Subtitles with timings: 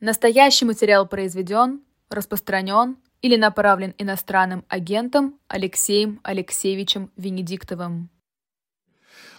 [0.00, 8.08] Настоящий материал произведен, распространен или направлен иностранным агентом Алексеем Алексеевичем Венедиктовым.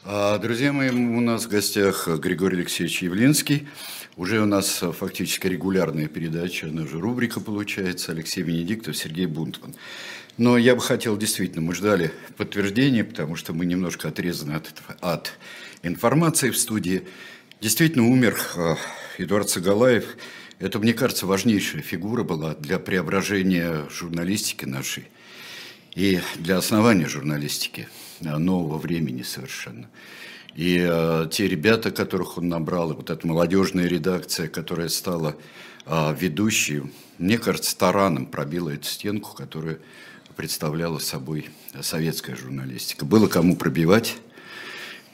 [0.06, 3.68] А, друзья мои, у нас в гостях Григорий Алексеевич Явлинский.
[4.18, 9.74] Уже у нас фактически регулярная передача, она же рубрика получается, Алексей Венедиктов, Сергей Бунтман.
[10.38, 15.34] Но я бы хотел, действительно, мы ждали подтверждения, потому что мы немножко отрезаны от, от
[15.82, 17.08] информации в студии.
[17.62, 18.76] Действительно умер а,
[19.18, 20.18] Эдуард Сагалаев–
[20.62, 25.08] это, мне кажется, важнейшая фигура была для преображения журналистики нашей
[25.96, 27.88] и для основания журналистики
[28.24, 29.90] а, нового времени совершенно.
[30.54, 35.36] И э, те ребята, которых он набрал, и вот эта молодежная редакция, которая стала
[35.86, 36.84] э, ведущей,
[37.18, 39.80] мне кажется, тараном пробила эту стенку, которая
[40.36, 41.50] представляла собой
[41.82, 43.06] советская журналистика.
[43.06, 44.18] Было кому пробивать,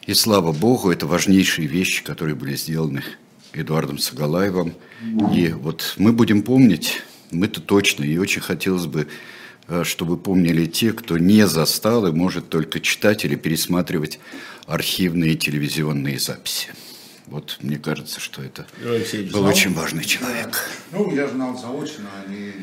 [0.06, 3.04] и слава богу, это важнейшие вещи, которые были сделаны
[3.54, 4.74] Эдуардом Сагалаевым.
[5.34, 7.02] И вот мы будем помнить,
[7.32, 9.08] мы-то точно, и очень хотелось бы,
[9.68, 14.20] э, чтобы помнили те, кто не застал и может только читать или пересматривать
[14.66, 16.70] архивные телевизионные записи.
[17.28, 19.46] Вот мне кажется, что это был знал?
[19.46, 20.70] очень важный человек.
[20.92, 22.54] Ну, я знал заочно, а не,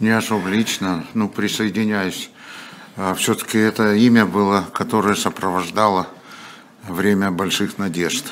[0.00, 1.06] не особо лично.
[1.14, 2.30] Ну, присоединяюсь.
[2.96, 6.08] А, Все-таки это имя было, которое сопровождало
[6.88, 8.24] время больших надежд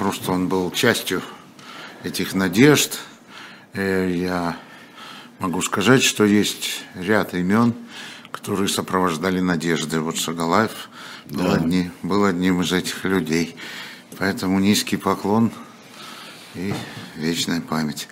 [0.00, 1.20] просто он был частью
[2.04, 2.98] этих надежд.
[3.74, 4.56] Э, я
[5.40, 7.74] могу сказать, что есть ряд имен,
[8.32, 10.00] которые сопровождали надежды.
[10.00, 10.88] Вот Шагалаев
[11.26, 11.36] да.
[11.36, 13.56] был, одни, был одним из этих людей.
[14.16, 15.52] Поэтому низкий поклон
[16.54, 16.72] и
[17.16, 18.08] вечная память.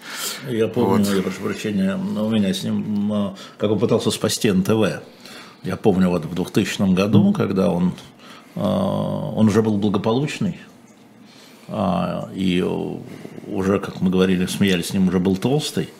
[0.46, 1.16] Я помню, вот.
[1.16, 5.00] я прошу прощения, у меня с ним, как он пытался спасти НТВ.
[5.62, 7.94] Я помню вот в 2000 году, когда он,
[8.56, 10.60] а, он уже был благополучный,
[11.70, 12.64] и
[13.46, 15.90] уже, как мы говорили, смеялись с ним, уже был толстый,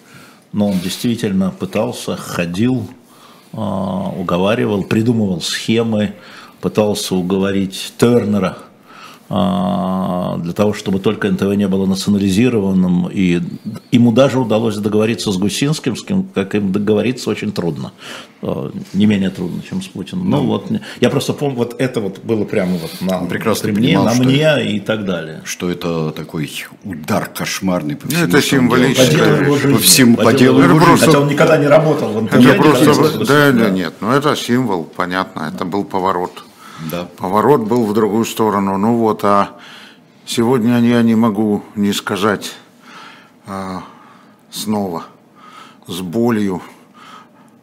[0.53, 2.89] но он действительно пытался, ходил,
[3.53, 6.15] а, уговаривал, придумывал схемы,
[6.61, 8.68] пытался уговорить Тернера– а,
[9.29, 13.09] для того, чтобы только НТВ не было национализированным.
[13.09, 13.43] И
[13.93, 17.93] ему даже удалось договориться с Гусинским, с кем, как им договориться очень трудно.
[18.41, 20.31] А, не менее трудно, чем с Путиным.
[20.31, 23.99] Ну, ну вот, я просто помню, вот это вот было прямо вот на, прекрасно мне,
[23.99, 25.43] понимал, на мне и так далее.
[25.45, 26.51] Что это такой
[26.85, 28.25] удар кошмарный по всему.
[28.25, 29.09] Это символическое.
[29.09, 29.73] По делу его жизни.
[29.73, 31.07] По, всему, по, делу его жизни.
[31.07, 32.35] Хотя он никогда не работал в НТВ.
[32.35, 36.45] Это просто, да, да, нет, ну это символ, понятно, это был поворот.
[36.79, 37.07] Да.
[37.17, 38.79] Поворот был в другую сторону.
[38.79, 39.59] Ну вот, а
[40.25, 42.55] сегодня я не могу не сказать
[43.47, 43.83] а,
[44.51, 45.07] снова
[45.89, 46.63] с болью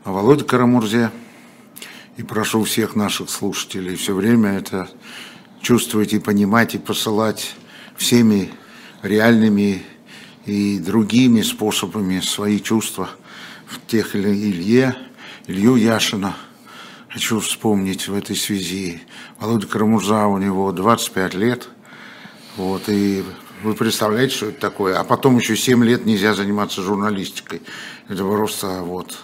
[0.04, 1.12] о Володе Карамурзе.
[2.18, 4.90] И прошу всех наших слушателей все время это
[5.62, 7.56] чувствовать и понимать, и посылать
[7.96, 8.52] всеми
[9.02, 9.84] реальными
[10.46, 13.10] и другими способами свои чувства
[13.66, 14.96] в тех или Илье,
[15.48, 16.36] Илью Яшина–
[17.16, 19.02] Хочу вспомнить в этой связи.
[19.40, 21.70] Володя Карамурза, у него 25 лет.
[22.58, 23.24] Вот, и
[23.64, 25.00] вы представляете, что это такое?
[25.00, 27.62] А потом еще 7 лет нельзя заниматься журналистикой.
[28.10, 29.18] Это просто вот...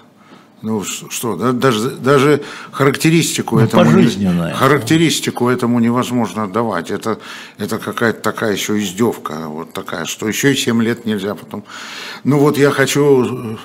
[0.62, 3.84] Ну что, да, даже, даже характеристику ну, этому
[4.54, 6.92] характеристику этому невозможно давать.
[6.92, 7.20] Это,
[7.58, 11.66] это какая-то такая еще издевка, вот такая, что еще и 7 лет нельзя потом.
[12.24, 13.58] Ну вот я хочу э,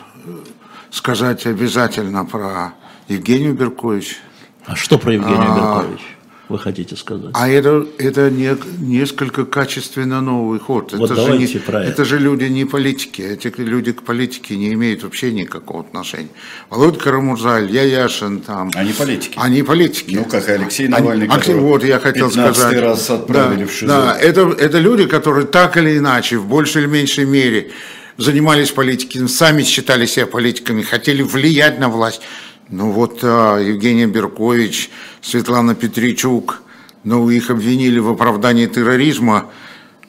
[0.91, 2.75] сказать обязательно про
[3.09, 4.19] Евгению Беркович.
[4.65, 6.00] А что про Евгения а, Беркович?
[6.49, 7.31] Вы хотите сказать?
[7.34, 10.93] А это, это не, несколько качественно новый ход.
[10.93, 11.91] Вот это, же не, про это.
[11.91, 13.21] это же люди не политики.
[13.21, 16.28] Эти люди к политике не имеют вообще никакого отношения.
[16.71, 18.71] Володя Карамурза, Илья Яшин там.
[18.75, 19.37] Они политики.
[19.41, 20.15] Они политики.
[20.15, 22.81] Ну, как и Алексей Навальный, Они, Вот я хотел сказать.
[22.81, 23.87] раз отправили да, в ШИЗО.
[23.87, 27.72] Да, это, это люди, которые так или иначе, в большей или меньшей мере,
[28.19, 32.22] занимались политикой, сами считали себя политиками, хотели влиять на власть.
[32.69, 34.91] Ну вот а, Евгений Беркович,
[35.22, 36.62] Светлана Петричук,
[37.04, 39.50] ну их обвинили в оправдании терроризма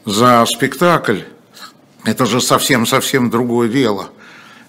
[0.06, 1.20] за спектакль.
[2.04, 4.10] Это же совсем-совсем другое дело.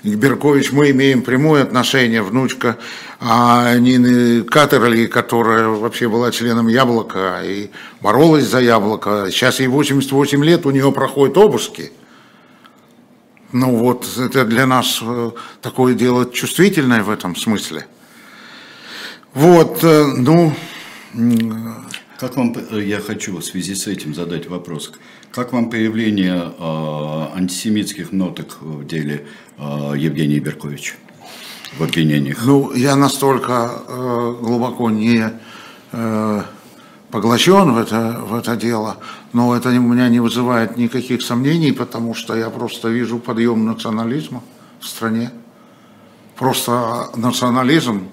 [0.03, 2.77] К Беркович мы имеем прямое отношение, внучка
[3.21, 7.71] а Нины Катерли, которая вообще была членом Яблока и
[8.03, 9.29] боролась за Яблоко.
[9.31, 11.91] Сейчас ей 88 лет, у нее проходят обыски.
[13.53, 15.31] Ну вот, это для нас э,
[15.63, 17.87] такое дело чувствительное в этом смысле.
[19.33, 20.53] Вот, э, ну...
[22.19, 24.93] Как вам, э, я хочу в связи с этим задать вопрос.
[25.31, 30.97] Как вам появление э, антисемитских ноток в деле э, Евгения Берковича
[31.79, 32.45] в обвинениях?
[32.45, 35.33] Ну, я настолько э, глубоко не
[35.93, 36.43] э,
[37.11, 38.99] поглощен в это, в это дело,
[39.33, 44.43] но это у меня не вызывает никаких сомнений, потому что я просто вижу подъем национализма
[44.81, 45.31] в стране.
[46.37, 48.09] Просто национализм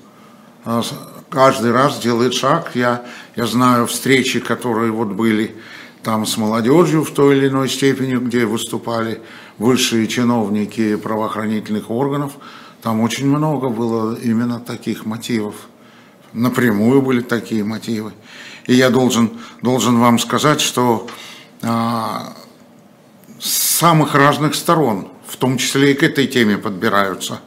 [0.66, 0.82] э,
[1.30, 2.72] каждый раз делает шаг.
[2.74, 5.56] Я, я знаю встречи, которые вот были
[6.04, 9.22] там с молодежью в той или иной степени, где выступали
[9.58, 12.34] высшие чиновники правоохранительных органов.
[12.82, 15.56] Там очень много было именно таких мотивов.
[16.34, 18.12] Напрямую были такие мотивы.
[18.68, 19.32] И я должен,
[19.62, 21.08] должен вам сказать, что
[21.62, 22.34] а,
[23.40, 27.42] с самых разных сторон, в том числе и к этой теме подбираются.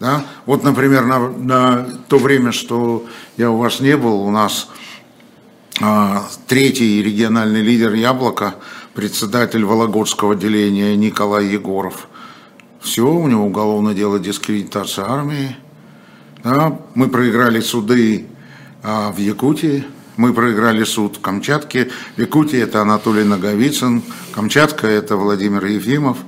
[0.00, 0.24] Да?
[0.46, 4.68] Вот, например, на, на то время, что я у вас не был, у нас
[5.80, 8.54] а, третий региональный лидер «Яблоко»,
[8.94, 12.08] председатель Вологодского отделения Николай Егоров.
[12.80, 15.56] Все, у него уголовное дело дискредитации армии.
[16.42, 16.78] Да?
[16.94, 18.26] Мы проиграли суды
[18.82, 19.84] а, в Якутии,
[20.16, 21.90] мы проиграли суд в Камчатке.
[22.16, 24.02] В Якутии это Анатолий Наговицын,
[24.34, 26.18] Камчатка это Владимир Ефимов.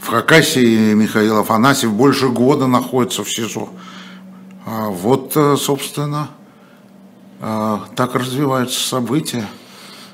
[0.00, 3.70] В Хакасии Михаил Афанасьев больше года находится в СИЗО.
[4.66, 6.28] А вот, э, собственно,
[7.40, 9.46] э, так развиваются события.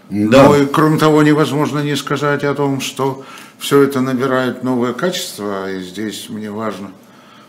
[0.08, 0.48] Да.
[0.48, 3.24] Но и, кроме того, невозможно не сказать о том, что
[3.58, 6.90] все это набирает новое качество, и здесь мне важно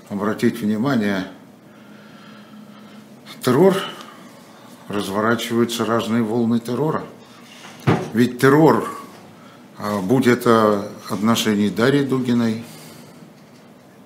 [0.09, 1.27] обратить внимание.
[3.43, 3.75] Террор
[4.87, 7.03] разворачиваются разные волны террора.
[8.13, 8.89] Ведь террор,
[9.77, 12.63] а, будь это отношение Дарьи Дугиной,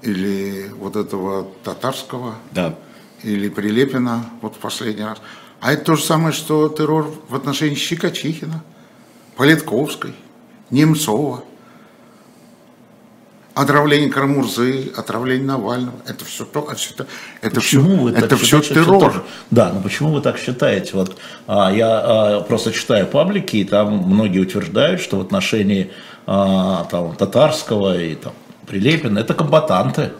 [0.02, 2.76] или вот этого татарского, да.
[3.24, 5.20] или Прилепина, вот в последний раз.
[5.60, 8.64] А это то же самое, что террор в отношении Щекочихина,
[9.36, 10.14] Политковской,
[10.70, 11.44] Немцова–
[13.57, 15.95] отравление Карамурзы, отравление Навального.
[16.06, 17.07] Это все то, это,
[17.42, 19.12] это почему все, вы это так все террор.
[19.12, 20.92] Все да, но почему вы так считаете?
[20.94, 21.18] Вот
[21.48, 25.92] а, я а, просто читаю паблики, и там многие утверждают, что в отношении
[26.25, 28.33] а, там, татарского и там,
[28.68, 30.12] Прилепина это комбатанты.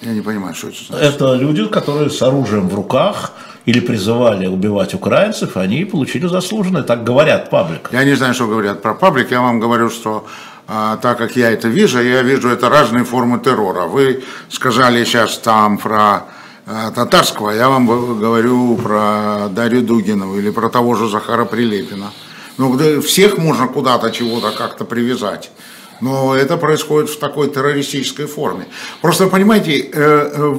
[0.00, 1.14] Я не понимаю, что это значит.
[1.14, 3.32] Это люди, которые с оружием в руках
[3.64, 7.88] или призывали убивать украинцев, они получили заслуженное, так говорят паблик.
[7.92, 10.26] Я не знаю, что говорят про паблик, я вам говорю, что
[10.66, 13.82] а, так как я это вижу, я вижу это разные формы террора.
[13.82, 16.24] Вы сказали сейчас там про
[16.66, 22.12] а, татарского, я вам говорю про Дарью Дугинову или про того же Захара Прилепина.
[22.56, 25.50] Ну, всех можно куда-то чего-то как-то привязать.
[26.00, 28.66] Но это происходит в такой террористической форме.
[29.02, 30.54] Просто понимаете, э, э,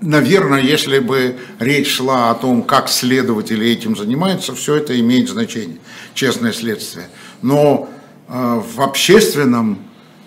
[0.00, 5.78] наверное, если бы речь шла о том, как следователи этим занимаются, все это имеет значение,
[6.14, 7.08] честное следствие.
[7.42, 7.97] Но Э,
[8.28, 9.78] в общественном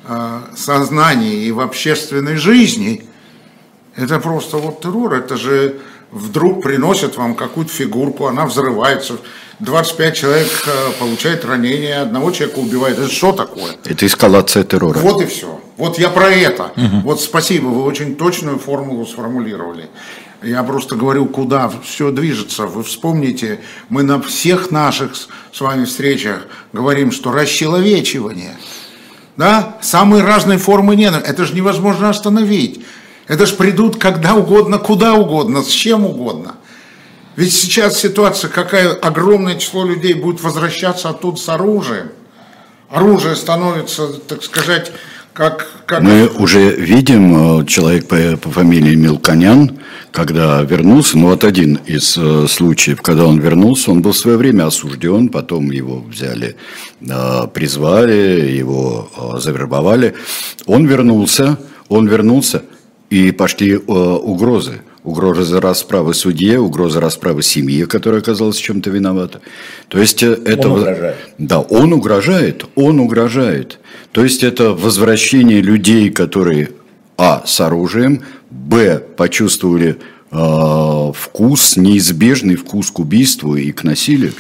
[0.08, 3.06] э, сознании и в общественной жизни,
[3.96, 5.80] это просто вот террор, это же
[6.12, 9.18] вдруг приносят вам какую-то фигурку, она взрывается,
[9.60, 12.98] 25 человек э, получает ранение, одного человека убивает.
[12.98, 13.76] Это что такое?
[13.86, 14.98] Это эскалация террора.
[15.00, 15.62] Вот и все.
[15.78, 16.72] Вот я про это.
[16.76, 17.02] Угу.
[17.04, 19.90] Вот спасибо, вы очень точную формулу сформулировали.
[20.42, 22.66] Я просто говорю, куда все движется.
[22.66, 23.60] Вы вспомните,
[23.90, 28.58] мы на всех наших с вами встречах говорим, что расчеловечивание,
[29.38, 32.84] да, самые разные формы ненависти, это же невозможно остановить.
[33.28, 36.56] Это же придут когда угодно, куда угодно, с чем угодно.
[37.36, 42.10] Ведь сейчас ситуация, какая огромное число людей будет возвращаться оттуда с оружием.
[42.90, 44.92] Оружие становится, так сказать,
[45.34, 46.02] как, как...
[46.02, 49.80] Мы уже видим, э, человек по, по фамилии Милконян,
[50.12, 54.38] когда вернулся, ну вот один из э, случаев, когда он вернулся, он был в свое
[54.38, 56.56] время осужден, потом его взяли,
[57.02, 60.16] э, призвали, его завербовали.
[60.66, 61.58] Он вернулся,
[61.88, 62.64] он вернулся,
[63.10, 69.42] и пошли угрозы угроза расправы судье, угроза расправы семье, которая оказалась чем-то виновата.
[69.88, 70.70] То есть э, это...
[70.70, 71.18] Он угрожает.
[71.38, 73.80] Да, он угрожает, он угрожает.
[74.12, 76.72] То есть это возвращение людей, которые,
[77.18, 79.98] а, с оружием, б, почувствовали
[80.32, 84.34] э, вкус, неизбежный вкус к убийству и к насилию.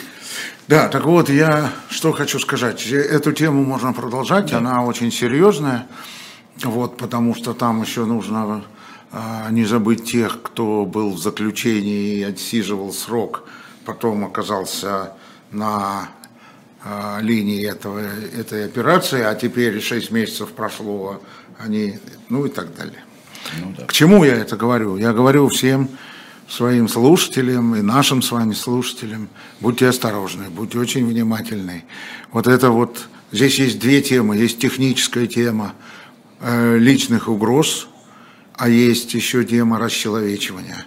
[0.67, 2.87] Да, так вот, я что хочу сказать.
[2.87, 4.59] Эту тему можно продолжать, да.
[4.59, 5.87] она очень серьезная,
[6.63, 8.63] вот, потому что там еще нужно
[9.49, 13.43] не забыть тех, кто был в заключении и отсиживал срок,
[13.85, 15.13] потом оказался
[15.51, 16.09] на
[16.83, 21.21] а, линии этого, этой операции, а теперь 6 месяцев прошло,
[21.59, 21.99] они,
[22.29, 23.03] ну и так далее.
[23.59, 23.85] Ну, да.
[23.85, 24.97] К чему я это говорю?
[24.97, 25.89] Я говорю всем
[26.47, 31.83] своим слушателям и нашим с вами слушателям, будьте осторожны, будьте очень внимательны.
[32.31, 35.73] Вот это вот, здесь есть две темы, есть техническая тема
[36.39, 37.87] э, личных угроз–
[38.61, 40.85] а есть еще тема расчеловечивания.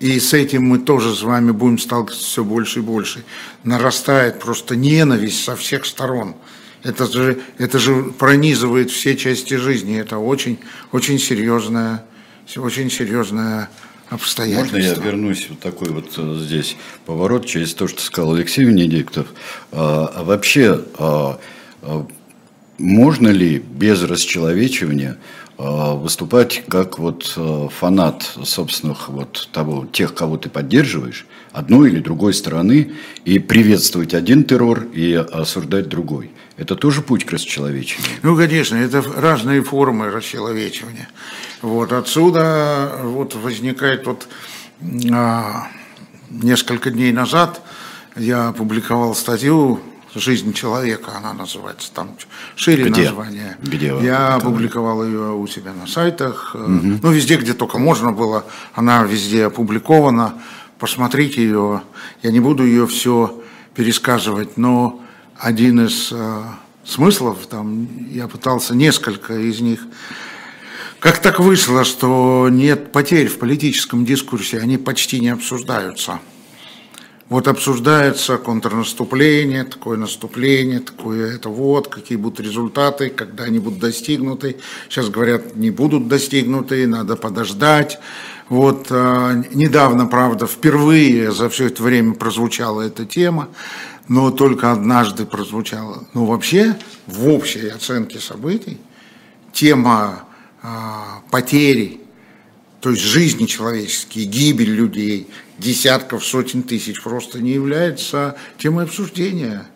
[0.00, 3.24] и с этим мы тоже с вами будем сталкиваться все больше и больше,
[3.62, 6.34] нарастает просто ненависть со всех сторон.
[6.82, 10.00] Это же, это же пронизывает все части жизни.
[10.00, 10.58] Это очень,
[10.92, 12.06] очень серьезная,
[12.56, 13.68] очень серьезная
[14.08, 14.76] обстоятельства.
[14.76, 19.26] Можно я вернусь вот такой вот э, здесь поворот через то, что сказал Алексей Венедиктов.
[19.72, 21.38] А, а вообще, а,
[21.82, 22.06] а,
[22.78, 25.18] можно ли без расчеловечивания
[25.56, 32.34] выступать как вот а, фанат собственных вот того, тех, кого ты поддерживаешь, одной или другой
[32.34, 32.92] стороны,
[33.24, 36.32] и приветствовать один террор и осуждать другой?
[36.56, 38.18] Это тоже путь к расчеловечиванию?
[38.22, 41.08] Ну, конечно, это разные формы расчеловечивания.
[41.62, 44.28] Вот отсюда вот возникает вот
[45.12, 45.68] а,
[46.30, 47.62] несколько дней назад
[48.16, 49.80] я опубликовал статью
[50.14, 52.16] «Жизнь человека», она называется, там
[52.56, 53.02] шире где?
[53.02, 53.56] название.
[53.60, 56.98] Где я опубликовал ее у себя на сайтах, угу.
[57.02, 58.44] ну, везде, где только можно было,
[58.74, 60.34] она везде опубликована,
[60.78, 61.82] посмотрите ее,
[62.22, 63.42] я не буду ее все
[63.74, 65.02] пересказывать, но
[65.36, 66.42] один из э,
[66.84, 69.80] смыслов, там я пытался несколько из них.
[71.00, 76.20] Как так вышло, что нет потерь в политическом дискурсе, они почти не обсуждаются.
[77.30, 84.56] Вот обсуждается контрнаступление, такое наступление, такое это вот, какие будут результаты, когда они будут достигнуты.
[84.88, 87.98] Сейчас говорят, не будут достигнуты, надо подождать.
[88.50, 93.48] Вот э, недавно, правда, впервые за все это время прозвучала эта тема
[94.08, 96.06] но только однажды прозвучало.
[96.14, 96.76] Но вообще,
[97.06, 98.78] в общей оценке событий,
[99.52, 100.24] тема
[100.62, 100.66] э,
[101.30, 102.00] потери,
[102.80, 105.28] то есть жизни человеческие, гибель людей,
[105.58, 109.66] десятков, сотен тысяч, просто не является темой обсуждения.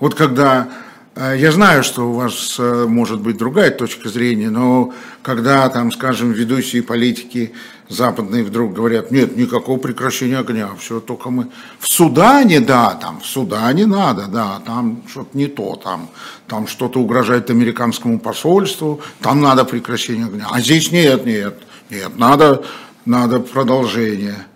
[0.00, 0.68] Вот когда
[1.16, 5.92] а, я знаю, что у вас э, может быть другая точка зрения, но когда, там,
[5.92, 7.52] скажем, ведущие политики
[7.88, 11.50] западные вдруг говорят, нет, никакого прекращения огня, все только мы...
[11.78, 16.08] В Судане, да, там, в Судане надо, да, там что-то не то, там,
[16.48, 20.48] там что-то угрожает американскому посольству, там надо прекращение огня.
[20.50, 21.54] А здесь нет, нет,
[21.90, 22.64] нет, надо,
[23.04, 24.46] надо продолжение.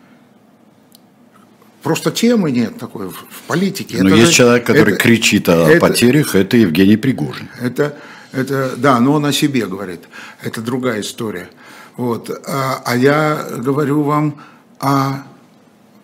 [1.82, 4.02] Просто темы нет такой в, политике.
[4.02, 7.48] Но это есть же, человек, который это, кричит о это, потерях, это Евгений Пригожин.
[7.60, 7.96] Это,
[8.32, 10.00] это, да, но он о себе говорит.
[10.42, 11.48] Это другая история.
[11.96, 12.30] Вот.
[12.46, 14.40] А, а я говорю вам
[14.80, 15.22] о,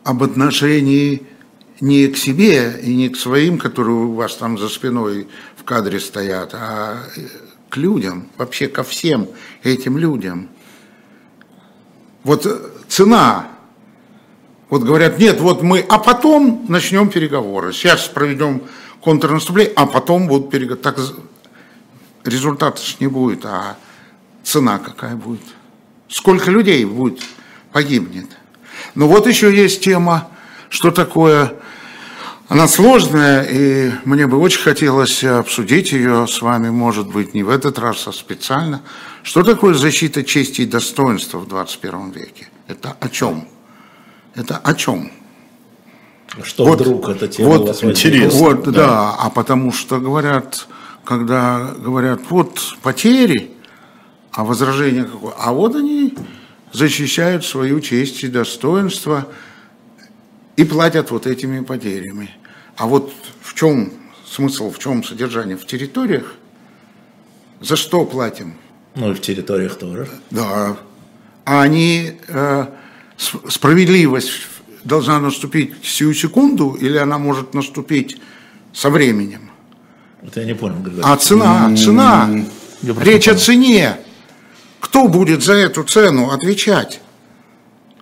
[0.05, 1.27] об отношении
[1.81, 5.27] не к себе и не к своим, которые у вас там за спиной
[5.57, 7.03] в кадре стоят, а
[7.69, 9.29] к людям, вообще ко всем
[9.65, 10.49] этим людям.
[12.23, 12.47] Вот
[12.89, 13.49] цена
[14.71, 17.73] вот говорят, нет, вот мы, а потом начнем переговоры.
[17.73, 18.63] Сейчас проведем
[19.01, 20.83] контрнаступление, а потом будут переговоры.
[20.83, 20.99] Так
[22.25, 23.77] результата ж не будет, а
[24.43, 25.43] цена какая будет.
[26.09, 27.21] Сколько людей будет,
[27.73, 28.27] погибнет.
[28.95, 30.29] Но вот еще есть тема,
[30.69, 31.55] что такое,
[32.49, 37.51] она сложная, и мне бы очень хотелось обсудить ее с вами, может быть, не в
[37.51, 38.83] этот раз, а специально.
[39.23, 42.49] Что такое защита чести и достоинства в 21 веке?
[42.69, 43.49] Это о чем?
[44.35, 45.11] Это о чем?
[46.43, 48.41] Что вот, вдруг эта тема вот, у вас интересна?
[48.41, 48.71] Вот, да.
[48.73, 50.67] да, а потому что говорят,
[51.05, 53.53] когда говорят, вот потери,
[54.33, 55.33] а возражение какое?
[55.39, 56.15] А вот они
[56.73, 59.29] защищают свою честь и достоинство
[60.57, 62.31] и платят вот этими потерями.
[62.77, 63.93] А вот в чем
[64.27, 65.57] смысл, в чем содержание?
[65.57, 66.35] В территориях?
[67.61, 68.55] За что платим?
[68.97, 70.09] Ну и в территориях тоже.
[70.31, 70.77] Да.
[71.45, 72.19] А они...
[72.27, 72.67] Э,
[73.17, 74.31] справедливость
[74.85, 78.19] должна наступить сию секунду или она может наступить
[78.73, 79.51] со временем?
[80.23, 80.77] Это я не понял.
[81.03, 82.31] А цена, цена.
[82.83, 83.97] Речь о цене.
[84.81, 87.01] Кто будет за эту цену отвечать?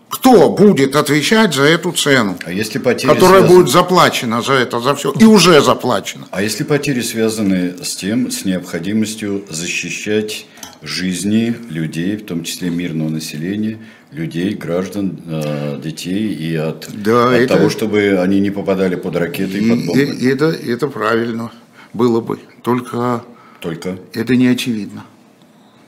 [0.09, 3.57] Кто будет отвечать за эту цену, а если потери которая связаны...
[3.57, 6.27] будет заплачена за это, за все, и уже заплачена?
[6.31, 10.47] А если потери связаны с тем, с необходимостью защищать
[10.83, 13.79] жизни людей, в том числе мирного населения,
[14.13, 19.17] людей, граждан, э, детей и от, да, от это, того, чтобы они не попадали под
[19.17, 20.03] ракеты и, и под бомбы.
[20.03, 21.51] И, это, это правильно
[21.93, 23.25] было бы, только,
[23.61, 25.05] только это не очевидно.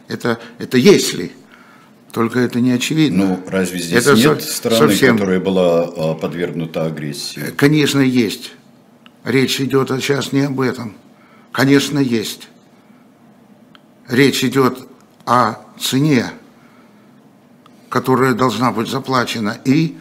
[0.09, 1.33] Это, это если,
[2.13, 3.27] только это не очевидно.
[3.27, 5.17] Ну, разве здесь это нет со, страны, совсем...
[5.17, 7.53] которая была э, подвергнута агрессии?
[7.57, 8.53] Конечно, есть.
[9.25, 10.95] Речь идет сейчас не об этом.
[11.53, 12.49] Конечно, есть.
[14.09, 14.79] Речь идет
[15.25, 16.27] о цене
[17.95, 19.97] которая должна быть заплачена, и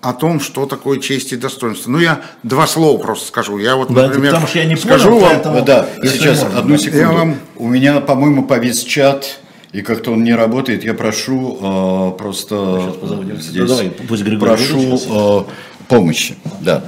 [0.00, 1.90] о том, что такое честь и достоинство.
[1.90, 3.58] Ну, я два слова просто скажу.
[3.58, 5.30] Я вот, да, например, потому что я не скажу понял, вам...
[5.30, 5.62] Поэтому...
[5.62, 6.98] Да, сейчас, можно, одну секунду.
[6.98, 7.36] Я вам...
[7.56, 9.38] У меня, по-моему, повис чат,
[9.72, 10.82] И как-то он не работает.
[10.82, 12.96] Я прошу э, просто
[13.38, 15.44] здесь да, давай, пусть прошу э,
[15.88, 16.38] помощи.
[16.62, 16.82] Да.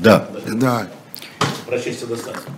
[0.00, 0.28] Да.
[0.48, 0.88] Да.
[1.68, 2.52] Прочесть достаточно.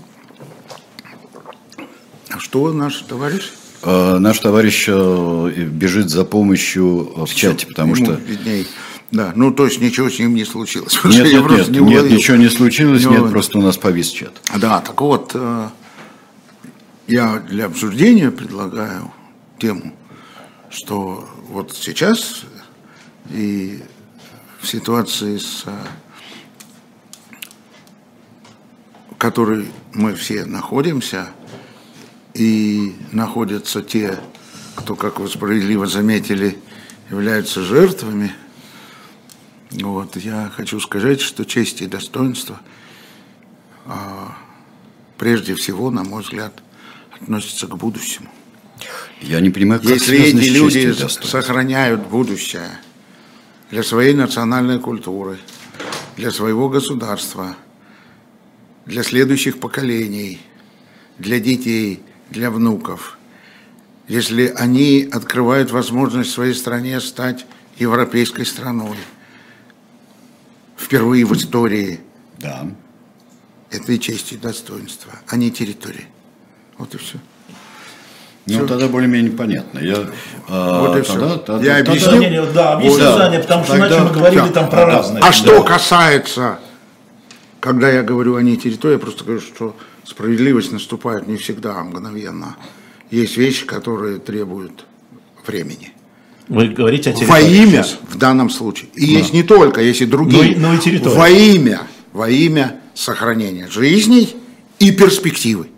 [2.31, 3.53] А что наш товарищ?
[3.85, 8.13] Э, наш товарищ э, бежит за помощью в Все, чате, потому что...
[8.15, 8.67] Видней.
[9.11, 10.99] Да, ну то есть ничего с ним не случилось.
[11.05, 14.33] Нет, нет, нет, не нет, ничего не случилось, нет, нет, просто у нас повис чат.
[14.57, 15.69] Да, так вот, э,
[17.07, 19.13] я для обсуждения предлагаю
[19.59, 19.95] тему,
[20.71, 22.43] что вот сейчас
[23.31, 23.83] и
[24.61, 25.65] в ситуации, с,
[29.11, 31.29] в которой мы все находимся,
[32.35, 34.19] и находятся те,
[34.75, 36.59] кто, как вы справедливо заметили,
[37.11, 38.33] являются жертвами,
[39.71, 42.61] вот, я хочу сказать, что честь и достоинство
[43.87, 44.37] а,
[45.19, 46.53] прежде всего, на мой взгляд,
[47.11, 48.29] относятся к будущему.
[49.21, 50.93] Я не понимаю, как Если эти люди
[51.25, 52.79] сохраняют будущее
[53.71, 55.39] для своей национальной культуры,
[56.17, 57.57] для своего государства,
[58.87, 60.41] для следующих поколений,
[61.19, 63.19] для детей, для внуков,
[64.09, 68.97] если они открывают возможность своей стране стать европейской страной,
[70.77, 72.01] впервые в истории,
[72.39, 72.67] да.
[73.71, 76.07] это и честь и достоинство, а не территория.
[76.79, 77.19] Вот и все.
[78.47, 78.67] Ну, все.
[78.67, 79.79] тогда более-менее понятно.
[79.79, 80.11] Я,
[80.49, 81.37] а, вот и тогда, все.
[81.39, 82.11] Тогда, я объясню.
[82.11, 83.17] Тогда, не, не, да, объясни, да.
[83.17, 85.19] Заня, потому что тогда, иначе мы говорили да, там про да, разные.
[85.21, 85.33] А да.
[85.33, 86.59] что касается,
[87.61, 89.75] когда я говорю о ней территории, я просто говорю, что
[90.05, 92.57] справедливость наступает не всегда мгновенно.
[93.11, 94.87] Есть вещи, которые требуют
[95.47, 95.93] времени.
[96.49, 97.31] Вы говорите о территории.
[97.31, 98.91] Во имя, в данном случае.
[98.95, 99.19] И да.
[99.19, 100.57] есть не только, есть и другие.
[100.57, 101.17] Но, но и территория.
[101.17, 101.83] Во имя,
[102.13, 104.37] во имя сохранения жизней
[104.79, 105.69] и перспективы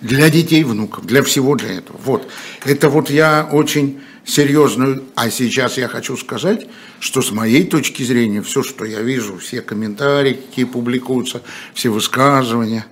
[0.00, 1.96] для детей, внуков, для всего для этого.
[2.04, 2.28] Вот.
[2.64, 6.66] Это вот я очень серьезную, а сейчас я хочу сказать,
[7.00, 11.42] что с моей точки зрения, все, что я вижу, все комментарии, какие публикуются,
[11.74, 12.86] все высказывания,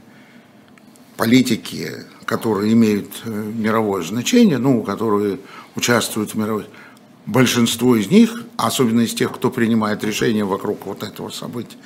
[1.20, 5.38] политики, которые имеют э, мировое значение, ну, которые
[5.76, 6.64] участвуют в мировой,
[7.26, 11.76] большинство из них, особенно из тех, кто принимает решения вокруг вот этого события,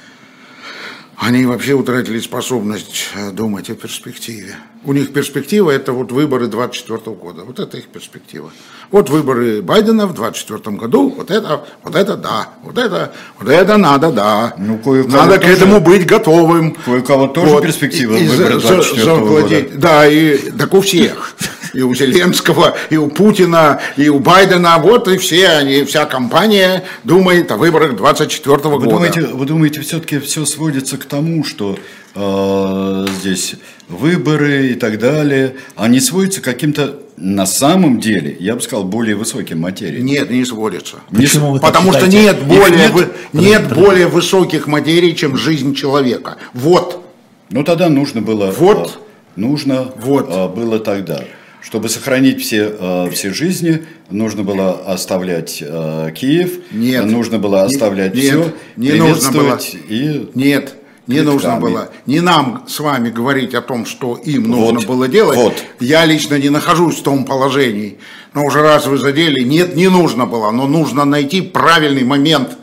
[1.16, 4.56] они вообще утратили способность э, думать о перспективе.
[4.84, 7.44] У них перспектива– это вот выборы 24 года.
[7.44, 8.50] Вот это их перспектива.
[8.90, 13.76] Вот выборы Байдена в 24 году, вот это, вот это да, вот это, вот это
[13.76, 14.54] надо, да.
[14.58, 16.76] Ну, надо к этому быть готовым.
[16.84, 17.62] Кое-кого тоже вот.
[17.62, 19.62] перспектива и, выборы 24 за, года.
[19.74, 21.34] Да, и так у всех.
[21.74, 24.78] И у Зеленского, и у Путина, и у Байдена.
[24.78, 28.78] Вот и все они, вся компания думает о выборах 24 года.
[28.78, 31.78] Вы думаете, вы думаете все-таки все сводится к тому, что
[32.14, 33.56] э, здесь
[33.88, 39.14] выборы и так далее, они сводятся к каким-то на самом деле, я бы сказал, более
[39.14, 40.04] высоким материям.
[40.04, 40.96] Нет, не сводятся.
[41.10, 42.92] Почему Потому что нет, более, нет?
[42.92, 46.36] Вы, нет более высоких материй, чем жизнь человека.
[46.52, 47.04] Вот.
[47.50, 48.50] Ну тогда нужно было.
[48.50, 48.98] Вот.
[49.36, 50.28] Э, нужно вот.
[50.28, 51.24] Э, было тогда.
[51.64, 58.24] Чтобы сохранить все, э, все жизни, нужно было оставлять Киев, нет, нужно было оставлять нет,
[58.24, 59.58] все, не нужно было.
[59.88, 60.74] и нет,
[61.06, 65.08] не нужно было не нам с вами говорить о том, что им нужно вот, было
[65.08, 65.36] делать.
[65.36, 65.54] Вот.
[65.80, 67.98] Я лично не нахожусь в том положении.
[68.34, 70.50] Но уже раз вы задели, нет, не нужно было.
[70.50, 72.56] Но нужно найти правильный момент,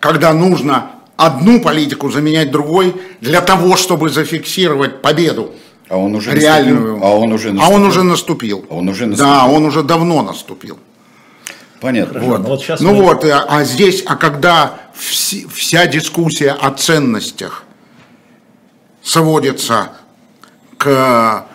[0.00, 5.52] когда нужно одну политику заменять другой для того, чтобы зафиксировать победу.
[5.88, 6.98] А он уже реальную.
[6.98, 7.04] Наступил?
[7.04, 7.64] А он уже наступил.
[7.68, 8.66] А он уже наступил.
[8.68, 9.32] А он уже наступил.
[9.32, 10.78] Да, он уже давно наступил.
[11.80, 12.20] Понятно.
[12.20, 12.40] Вот.
[12.40, 13.02] Ну, вот, сейчас ну мы...
[13.04, 17.64] вот, а, а здесь, а когда вся дискуссия о ценностях
[19.02, 19.92] сводится
[20.76, 21.46] к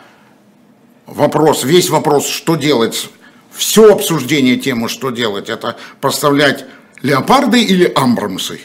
[1.05, 3.09] вопрос, весь вопрос, что делать,
[3.51, 6.65] все обсуждение темы, что делать, это поставлять
[7.01, 8.61] леопарды или амбрамсы.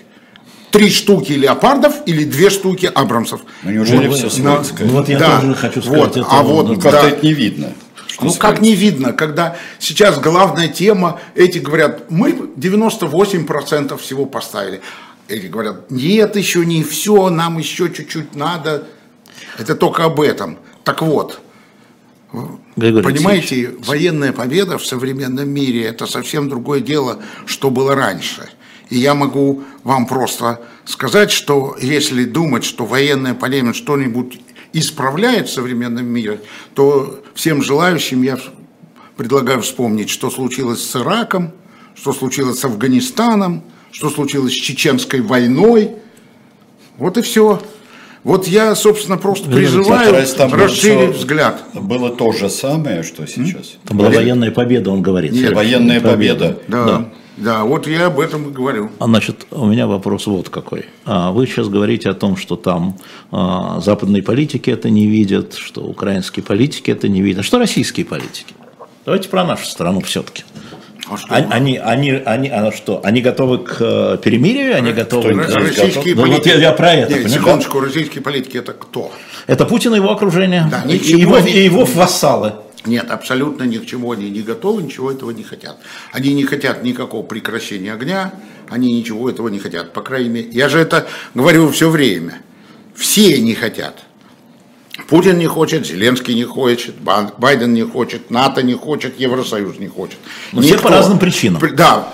[0.71, 3.41] Три штуки леопардов или две штуки абрамсов.
[3.63, 4.75] Ну неужели ну, все сводится?
[4.81, 6.01] Ну, вот я да, тоже хочу сказать.
[6.01, 7.09] Вот, это, а вот, ну, как-то да.
[7.09, 7.73] это не видно.
[8.21, 14.81] Ну как не видно, когда сейчас главная тема, эти говорят, мы 98% всего поставили.
[15.29, 18.89] Эти говорят, нет, еще не все, нам еще чуть-чуть надо.
[19.59, 20.59] Это только об этом.
[20.85, 21.41] Так вот,
[22.77, 23.87] Григорий понимаете, Алексеевич.
[23.87, 28.49] военная победа в современном мире это совсем другое дело, что было раньше.
[28.91, 34.41] И я могу вам просто сказать, что если думать, что военная полемика что-нибудь
[34.73, 36.41] исправляет в современном мире,
[36.75, 38.39] то всем желающим я
[39.17, 41.53] предлагаю вспомнить, что случилось с Ираком,
[41.95, 45.97] что случилось с Афганистаном, что случилось с Чеченской войной.
[46.97, 47.61] Вот и все.
[48.25, 51.63] Вот я, собственно, просто призываю расширить взгляд.
[51.75, 53.77] Было то же самое, что сейчас.
[53.85, 55.33] Это была военная победа, он говорит.
[55.33, 56.59] Нет, военная победа.
[56.69, 56.85] Да.
[56.85, 57.13] да.
[57.41, 58.91] Да, вот я об этом и говорю.
[58.99, 60.87] А значит, у меня вопрос вот какой.
[61.05, 62.97] А вы сейчас говорите о том, что там
[63.31, 67.41] а, западные политики это не видят, что украинские политики это не видят.
[67.41, 68.55] А что российские политики?
[69.05, 70.43] Давайте про нашу страну все-таки.
[71.11, 71.35] А что?
[71.35, 73.01] Они, они, они, они, что?
[73.05, 74.77] Они готовы к э, перемирию?
[74.77, 75.55] Они готовы к...
[75.55, 76.17] Российские готов...
[76.17, 76.17] политики...
[76.17, 77.19] Ну, вот я, я про это.
[77.19, 79.13] Нет, секундочку, российские политики это кто?
[79.47, 80.69] Это Путин и его окружение.
[80.71, 82.53] Да, и, его, и его вассалы.
[82.87, 85.79] Нет, абсолютно ни к чему они не готовы, ничего этого не хотят.
[86.13, 88.33] Они не хотят никакого прекращения огня,
[88.69, 89.93] они ничего этого не хотят.
[89.93, 92.41] По крайней мере, я же это говорю все время.
[92.95, 94.05] Все не хотят.
[95.09, 100.19] Путин не хочет, Зеленский не хочет, Байден не хочет, НАТО не хочет, Евросоюз не хочет.
[100.53, 101.63] Но все по разным причинам.
[101.77, 102.13] Да.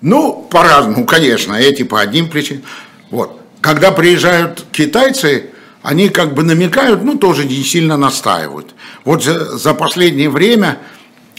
[0.00, 2.62] Ну, по-разному, конечно, эти по одним причинам.
[3.10, 3.40] Вот.
[3.60, 5.50] Когда приезжают китайцы,
[5.88, 8.74] они как бы намекают, ну, тоже не сильно настаивают.
[9.04, 10.78] Вот за, за последнее время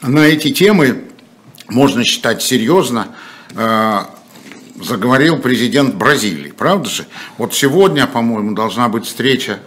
[0.02, 1.04] на эти темы,
[1.68, 3.08] можно считать серьезно,
[3.56, 4.00] э,
[4.82, 7.06] заговорил президент Бразилии, правда же?
[7.38, 9.60] Вот сегодня, по-моему, должна быть встреча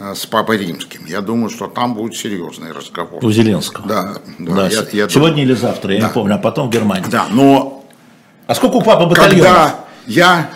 [0.00, 1.04] Э, с Папой Римским.
[1.06, 3.24] Я думаю, что там будет серьезный разговор.
[3.24, 3.86] У Зеленского.
[3.86, 4.14] Да.
[4.38, 5.42] да, да я, я Сегодня думаю.
[5.42, 6.08] или завтра, я да.
[6.08, 7.06] не помню, а потом в Германии.
[7.08, 7.84] Да, но...
[8.46, 9.46] А сколько у Папы батальонов?
[9.46, 9.74] Когда
[10.06, 10.50] я...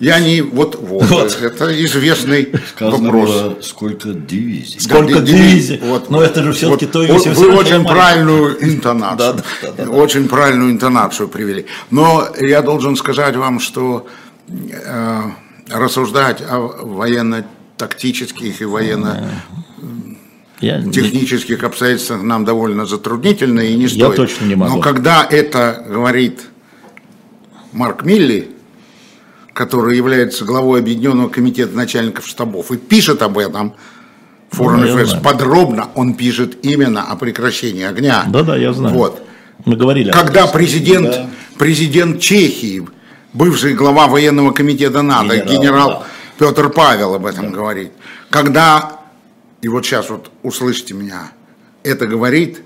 [0.00, 0.42] Я не...
[0.42, 1.38] Вот, вот, вот.
[1.42, 3.30] это известный Сказано вопрос.
[3.30, 4.80] Было, сколько дивизий.
[4.80, 5.78] Сколько да, дивизий.
[5.82, 9.42] Вот, Но это же все-таки вот, то вот, Вы очень правильную интонацию,
[9.90, 11.66] очень правильную интонацию привели.
[11.90, 14.06] Но я должен сказать вам, что
[14.48, 15.22] э,
[15.68, 17.44] рассуждать о военно
[17.76, 19.28] тактических и военно
[20.60, 24.10] я технических обстоятельствах нам довольно затруднительно и не стоит.
[24.10, 24.76] Я точно не могу.
[24.76, 26.42] Но когда это говорит
[27.72, 28.50] Марк Милли,
[29.58, 33.74] который является главой Объединенного комитета начальников штабов, и пишет об этом
[34.52, 38.22] Foreign ну, Affairs подробно, он пишет именно о прекращении огня.
[38.28, 38.94] Да-да, я знаю.
[38.94, 39.20] Вот.
[39.64, 40.12] Мы говорили.
[40.12, 41.26] Когда президент, да.
[41.58, 42.86] президент Чехии,
[43.32, 46.06] бывший глава военного комитета НАТО, генерал, генерал да
[46.38, 47.90] Петр Павел об этом говорит.
[48.30, 49.00] Когда,
[49.60, 51.32] и вот сейчас вот услышите меня,
[51.82, 52.62] это говорит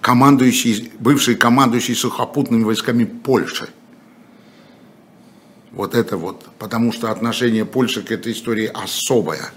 [0.00, 3.66] командующий, бывший командующий сухопутными войсками Польши.
[5.74, 9.50] Вот это вот, потому что отношение Польши к этой истории особое.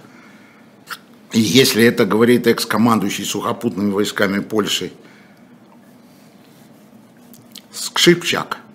[1.31, 4.91] И если это говорит экс-командующий сухопутными войсками Польши
[7.71, 8.57] Скшипчак–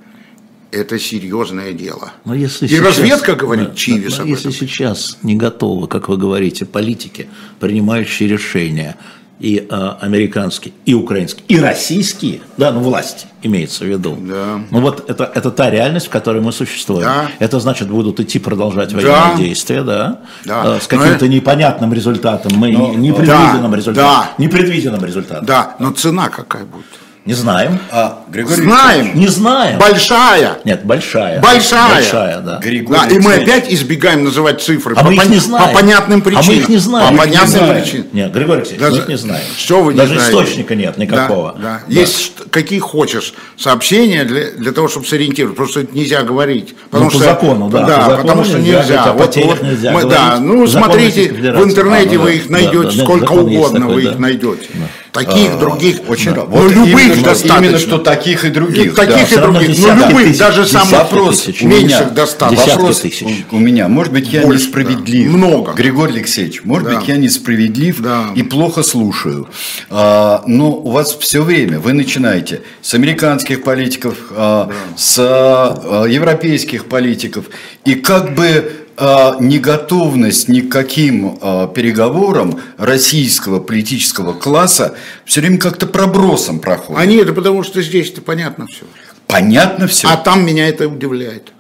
[0.73, 2.13] это серьезное дело.
[2.25, 6.17] Но если и сейчас, разведка говорит да, Чивис да, Если сейчас не готовы, как вы
[6.17, 7.29] говорите, политики,
[7.61, 8.97] принимающие решения,
[9.43, 14.17] и э, американские, и украинские, и российские, да, ну власти имеется в виду.
[14.21, 14.61] Да.
[14.71, 17.03] Ну вот это, это та реальность, в которой мы существуем.
[17.03, 17.29] Да.
[17.41, 19.37] Это значит, будут идти продолжать военные да.
[19.37, 20.77] действия, да, да.
[20.77, 21.33] Э, с каким-то но...
[21.33, 22.95] непонятным результатом, мы, но...
[22.95, 23.77] непредвиденным да.
[23.77, 24.11] результатом.
[24.11, 24.33] Да.
[24.39, 25.45] Непредвиденным результатом.
[25.45, 26.87] Да, но цена какая будет?
[27.25, 27.79] Не знаем.
[27.93, 29.13] А, Григорий знаем.
[29.15, 29.79] Не знаем.
[29.79, 30.59] Большая.
[30.65, 31.41] Нет, большая.
[31.41, 31.95] Большая.
[31.95, 32.59] Большая, да.
[32.59, 34.97] Григорий да, и мы опять избегаем называть цифры.
[34.97, 35.69] А по, мы их не знаем.
[35.69, 36.45] По понятным причинам.
[36.45, 37.17] А мы их не знаем.
[37.17, 38.07] По понятным причинам.
[38.13, 38.97] Нет, Григорий Алексеевич, Даже...
[38.97, 39.45] мы их не знаем.
[39.57, 40.33] Что вы не Даже знаете?
[40.33, 41.53] источника нет никакого.
[41.53, 41.81] Да, да.
[41.87, 41.95] да.
[41.95, 45.57] Есть какие хочешь сообщения для, для того, чтобы сориентировать.
[45.57, 46.75] Просто это нельзя говорить.
[46.91, 47.87] Потому ну, что, по закону, да.
[47.87, 48.81] Да, по закону потому что нельзя.
[48.81, 49.05] нельзя.
[49.05, 52.97] А вот, вот, нельзя мы, да, ну, смотрите, в интернете а, ну, вы их найдете,
[52.99, 54.67] да, сколько угодно вы их найдете.
[55.13, 56.47] Таких, а, других, очень да.
[56.49, 57.59] Ну, любых достаточно.
[57.59, 58.95] Именно что таких и других.
[58.95, 62.73] Таких и других, ну любых, даже самых вопрос меньших достаточно.
[62.73, 63.05] Вопрос
[63.51, 65.31] у меня, может быть, я несправедлив.
[65.31, 65.73] Много.
[65.73, 68.01] Григорий Алексеевич, может быть, я несправедлив
[68.35, 69.49] и плохо слушаю.
[69.91, 75.19] А, но у вас все время, вы начинаете с американских политиков, а, с
[76.09, 77.47] европейских политиков,
[77.85, 78.82] и как бы а,
[79.41, 87.01] неготовность ни к каким а, переговорам российского политического класса все время как-то пробросом проходит.
[87.01, 88.85] А нет, это потому что здесь-то понятно все.
[89.27, 90.09] Понятно все.
[90.09, 91.53] А там меня это удивляет.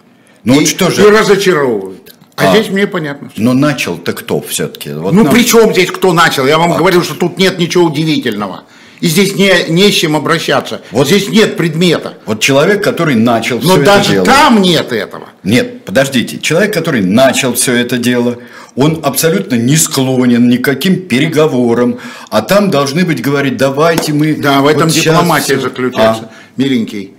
[0.44, 1.02] Ну и, что же?
[1.02, 2.14] И разочаровывает.
[2.36, 3.28] А, а здесь мне понятно.
[3.30, 3.42] Все.
[3.42, 4.92] Но начал-то кто все-таки?
[4.92, 5.32] Вот ну нам...
[5.32, 6.46] при чем здесь кто начал?
[6.46, 6.78] Я вам а.
[6.78, 8.64] говорил, что тут нет ничего удивительного.
[9.02, 10.80] И здесь не, не с чем обращаться.
[10.92, 12.14] Вот здесь нет предмета.
[12.24, 14.26] Вот человек, который начал Но все даже это дело.
[14.26, 15.28] там нет этого.
[15.42, 16.38] Нет, подождите.
[16.38, 18.38] Человек, который начал все это дело,
[18.76, 21.98] он абсолютно не склонен ни к каким переговорам.
[22.30, 24.34] А там должны быть говорить, давайте мы...
[24.34, 25.62] Да, в этом вот дипломатия все...
[25.62, 26.30] заключается, а?
[26.56, 27.14] миленький.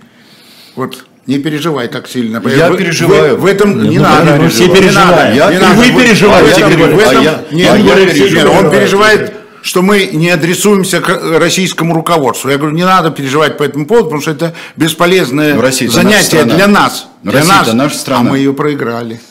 [0.76, 2.42] Вот не переживай так сильно.
[2.48, 3.36] Я в, переживаю.
[3.36, 4.36] В, в этом не ну, надо.
[4.36, 5.36] Мы все переживаем.
[5.36, 5.74] Я, не надо.
[5.74, 6.64] Вы переживаете.
[6.64, 8.50] В этом, а я, нет, а я, я переживаю.
[8.52, 12.50] Он переживает что мы не адресуемся к российскому руководству.
[12.50, 17.06] Я говорю, не надо переживать по этому поводу, потому что это бесполезное занятие для нас.
[17.22, 18.28] Для нас, наша страна.
[18.28, 19.22] а мы ее проиграли.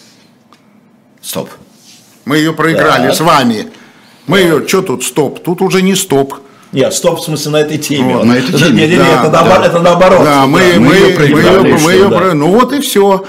[1.21, 1.51] Стоп.
[2.25, 3.13] Мы ее проиграли да.
[3.13, 3.67] с вами.
[4.25, 5.43] Мы ее, что тут стоп?
[5.43, 6.33] Тут уже не стоп.
[6.71, 8.15] Нет, стоп, в смысле, на этой теме.
[8.15, 8.87] Вот, на этой теме.
[8.87, 9.41] Нет, нет, да, это, да.
[9.43, 10.23] Наоборот, это наоборот.
[10.23, 11.59] Да, мы, да, мы, мы, ее проиграли.
[11.59, 12.33] Мы ее, мы ее, да.
[12.33, 13.23] Ну вот и все.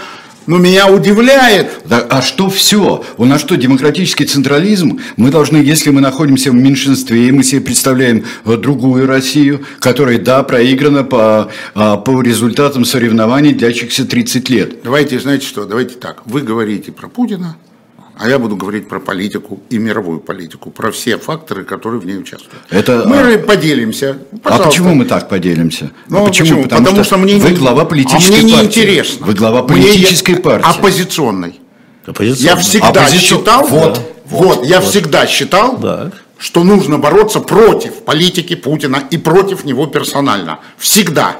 [0.46, 1.70] Но меня удивляет.
[1.86, 3.04] Да, а что все?
[3.16, 5.00] У нас что, демократический централизм?
[5.16, 10.18] Мы должны, если мы находимся в меньшинстве, и мы себе представляем э, другую Россию, которая,
[10.18, 14.82] да, проиграна по, а, по результатам соревнований, длящихся 30 лет.
[14.82, 16.22] Давайте, знаете что, давайте так.
[16.26, 17.56] Вы говорите про Путина,
[18.16, 22.16] а я буду говорить про политику и мировую политику, про все факторы, которые в ней
[22.16, 22.62] участвуют.
[22.70, 23.04] Это...
[23.06, 23.38] Мы а...
[23.38, 24.18] поделимся.
[24.42, 24.68] Пожалуйста.
[24.68, 25.90] А почему мы так поделимся?
[26.08, 26.62] Ну, а почему?
[26.62, 28.66] Потому, Потому что, что мне вы глава политической а мне партии.
[28.66, 29.26] интересно.
[29.26, 30.78] Вы глава политической мне партии.
[30.78, 31.60] Оппозиционной.
[32.06, 32.44] Оппозиционной.
[32.44, 33.40] Я всегда Оппозицион...
[33.40, 34.90] считал, вот, вот, вот, я вот.
[34.90, 36.12] всегда считал, да.
[36.38, 40.60] что нужно бороться против политики Путина и против него персонально.
[40.78, 41.38] Всегда.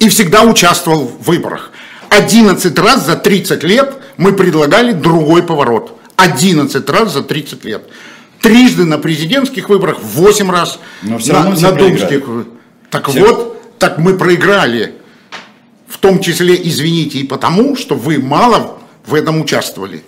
[0.00, 1.70] И всегда участвовал в выборах.
[2.10, 5.98] 11 раз за 30 лет мы предлагали другой поворот.
[6.16, 7.88] 11 раз за 30 лет.
[8.40, 12.24] Трижды на президентских выборах, 8 раз Но все на, на думских.
[12.90, 13.20] Так все.
[13.20, 14.94] вот, так мы проиграли.
[15.88, 20.02] В том числе, извините, и потому, что вы мало в этом участвовали.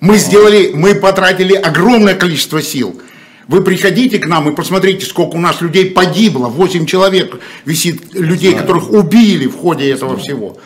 [0.00, 3.00] Мы сделали, мы потратили огромное количество сил.
[3.48, 6.46] Вы приходите к нам и посмотрите, сколько у нас людей погибло.
[6.46, 10.58] 8 человек висит, людей, которых убили в ходе этого всего.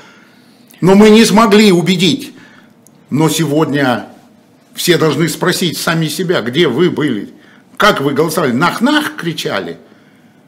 [0.85, 2.35] Но мы не смогли убедить.
[3.09, 4.05] Но сегодня
[4.75, 7.31] все должны спросить сами себя, где вы были,
[7.79, 8.53] как вы голосовали.
[8.53, 9.79] Нах-нах кричали.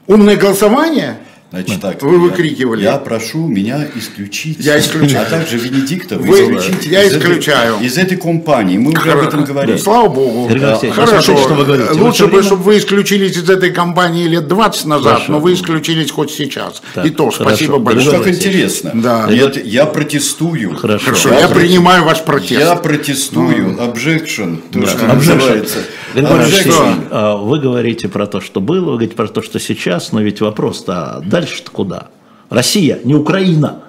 [0.05, 1.17] Умное голосование–
[1.49, 2.83] Значит так, вы выкрикивали.
[2.83, 4.57] Я, я прошу меня исключить.
[4.59, 5.17] Я исключаю.
[5.27, 7.75] А также Венедиктов вы, исключить я из исключаю.
[7.75, 8.77] Этой, из этой компании.
[8.77, 9.77] Мы уже об этом говорили.
[9.77, 10.49] Слава Богу.
[10.59, 10.77] Да.
[10.91, 11.37] Хорошо.
[11.37, 11.91] Что вы говорите.
[11.93, 15.31] Лучше вы бы, чтобы вы исключились из этой компании лет 20 назад, Хорошо.
[15.31, 16.81] но вы исключились хоть сейчас.
[16.93, 17.49] Так, И то, хорошо.
[17.49, 18.19] спасибо большое.
[18.19, 18.91] Как интересно.
[18.93, 19.27] Да.
[19.29, 20.75] Нет, я протестую.
[20.75, 21.05] Хорошо.
[21.05, 21.29] хорошо.
[21.29, 22.59] Я, я принимаю ваш протест.
[22.59, 23.77] Я протестую.
[23.77, 24.61] Objection.
[24.71, 24.87] То, да.
[24.87, 25.15] что Objection.
[25.15, 25.79] называется.
[26.13, 27.07] Objection.
[27.11, 30.41] А, вы говорите про то, что было, вы говорите про то, что сейчас, но ведь
[30.41, 32.07] вопрос-то дальше-то куда?
[32.49, 33.83] Россия, не Украина.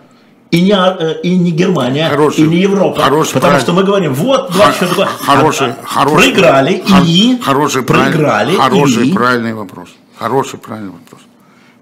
[0.50, 3.02] И не, э, и не Германия, хороший, и не Европа.
[3.02, 3.62] Хороший, потому правильный.
[3.64, 5.06] что мы говорим, вот, два Х- такое.
[5.06, 9.90] Хороший, а, хороший, проиграли хор- и хороший, проиграли хороший, и правильный вопрос.
[10.18, 11.20] Хороший, правильный вопрос.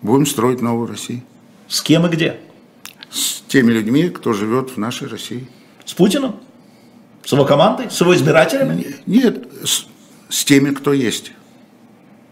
[0.03, 1.23] Будем строить новую Россию.
[1.69, 2.41] С кем и где?
[3.11, 5.47] С теми людьми, кто живет в нашей России.
[5.85, 6.35] С Путиным?
[7.25, 7.87] С его командой?
[7.89, 8.97] С его избирателями?
[9.07, 9.87] Нет, с,
[10.29, 11.31] с теми, кто есть.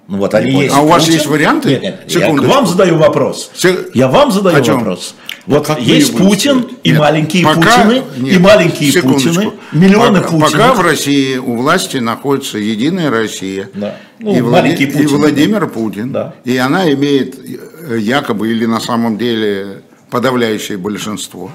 [0.06, 0.74] Ну вот они есть.
[0.74, 1.70] А у вас есть варианты?
[1.70, 3.50] Нет, нет, я к вам задаю вопрос.
[3.54, 3.88] Се...
[3.94, 5.14] Я вам задаю вопрос.
[5.46, 10.30] Вот как есть Путин и нет, маленькие пока, Путины, нет, и маленькие Путины, миллионы пока,
[10.30, 10.52] Путинов.
[10.52, 13.96] Пока в России у власти находится Единая Россия да.
[14.20, 14.64] ну, и, Влад...
[14.64, 16.34] Путин, и Владимир Путин, да.
[16.44, 21.50] и она имеет э, якобы или на самом деле подавляющее большинство.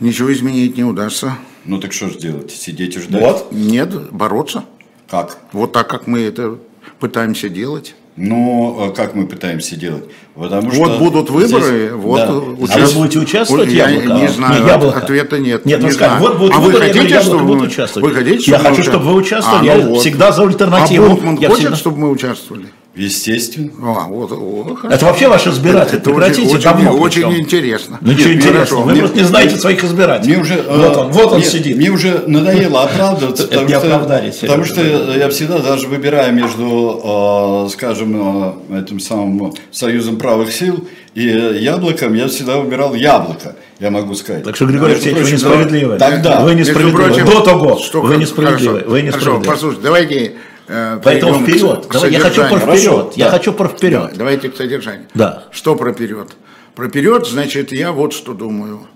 [0.00, 1.36] Ничего изменить не удастся.
[1.64, 2.50] Ну так что же делать?
[2.50, 3.20] Сидеть и ждать?
[3.20, 3.52] Вот.
[3.52, 4.64] Нет, бороться.
[5.08, 5.38] Как?
[5.52, 6.58] Вот так, как мы это
[6.98, 7.94] пытаемся делать.
[8.16, 10.04] Ну, как мы пытаемся делать?
[10.34, 12.34] Потому что вот будут выборы, здесь, вот да.
[12.36, 12.78] участь...
[12.78, 13.70] А вы будете участвовать?
[13.70, 14.20] Я яблоко?
[14.20, 14.98] не знаю, не, яблоко.
[14.98, 15.64] ответа нет.
[15.64, 18.08] Нет, не вы сказали, вот будут а выборы, вы хотите, чтобы мы участвовать?
[18.08, 20.00] Вы хотите, я хочу, чтобы вы участвовали, а, ну я вот.
[20.00, 21.06] всегда за альтернативу.
[21.06, 21.76] А Бунтман я хочет, всегда...
[21.76, 22.66] чтобы мы участвовали?
[22.98, 23.70] Естественно.
[23.80, 25.98] А, вот, вот, это вообще ваш избиратель.
[25.98, 26.90] Это Прекратите очень, давно.
[26.98, 27.98] Очень, очень интересно.
[28.00, 28.76] Ну что интересно?
[28.78, 30.32] Вы мне, просто не знаете мне, своих избирателей.
[30.34, 31.76] Мне уже, вот он, вот он мне, сидит.
[31.76, 34.82] Мне уже надоело оправдываться, потому, что, потому что
[35.16, 40.84] я всегда даже выбираю между, скажем, этим самым союзом правых сил
[41.14, 44.42] и яблоком, я всегда выбирал яблоко я могу сказать.
[44.42, 45.98] Так что, Григорий Алексеевич, вы несправедливы.
[45.98, 46.40] Тогда.
[46.40, 47.24] Вы несправедливы.
[47.24, 47.80] До того.
[47.94, 48.82] Вы несправедливы.
[48.86, 49.12] Вы несправедливы.
[49.12, 50.32] Хорошо, послушайте, давайте
[50.68, 51.86] Э, Поэтому вперед.
[51.86, 53.12] К, Давай, я хочу про вперед.
[53.16, 53.30] Я да.
[53.30, 54.10] хочу про вперед.
[54.12, 55.08] Да, давайте к содержанию.
[55.14, 55.44] Да.
[55.50, 56.36] Что про вперед?
[56.74, 58.86] Про вперед, значит, я вот что думаю.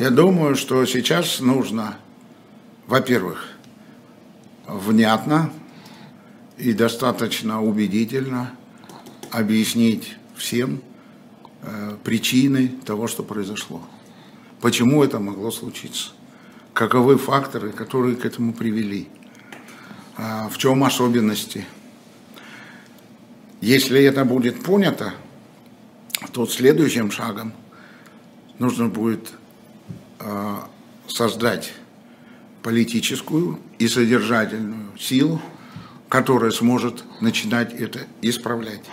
[0.00, 1.96] Я думаю, что сейчас нужно,
[2.88, 3.48] во-первых,
[4.66, 5.52] внятно
[6.58, 8.50] и достаточно убедительно
[9.30, 10.82] объяснить всем
[11.62, 13.80] э, причины того, что произошло.
[14.60, 16.10] Почему это могло случиться?
[16.72, 19.08] Каковы факторы, которые к этому привели?
[20.16, 21.66] А, в чем особенности.
[23.60, 25.14] Если это будет понято,
[26.32, 27.52] то следующим шагом
[28.58, 29.32] нужно будет
[30.18, 30.68] а,
[31.08, 31.72] создать
[32.62, 35.40] политическую и содержательную силу,
[36.08, 38.84] которая сможет начинать это исправлять,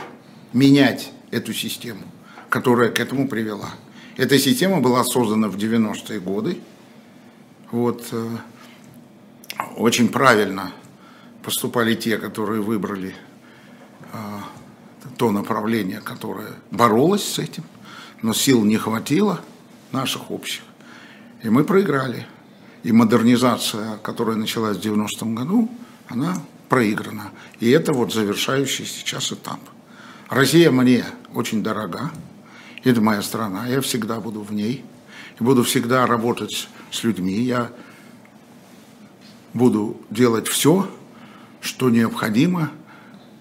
[0.54, 2.04] менять эту систему,
[2.50, 3.72] которая к этому привела.
[4.16, 6.60] Эта система была создана в 90-е годы.
[7.72, 8.38] Вот, э,
[9.78, 10.74] очень правильно
[11.44, 13.16] поступали те, которые выбрали
[14.14, 14.44] а,
[15.18, 17.64] то направление, которое боролось с этим,
[18.22, 19.42] но сил не хватило
[19.92, 20.64] наших общих.
[21.44, 22.28] И мы проиграли.
[22.84, 25.70] и модернизация, которая началась в 90-м году,
[26.08, 27.32] она проиграна.
[27.60, 29.60] И это вот завершающий сейчас этап.
[30.30, 32.12] Россия мне очень дорога.
[32.84, 33.68] Это моя страна.
[33.68, 34.86] Я всегда буду в ней.
[35.40, 37.34] И буду всегда работать с людьми.
[37.34, 37.70] Я
[39.54, 40.90] буду делать все,
[41.62, 42.72] что необходимо,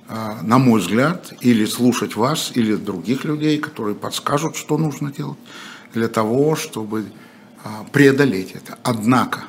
[0.09, 5.39] а, на мой взгляд, или слушать вас, или других людей, которые подскажут, что нужно делать,
[5.95, 7.07] для того, чтобы
[7.65, 8.79] а, преодолеть это.
[8.83, 9.45] Однако,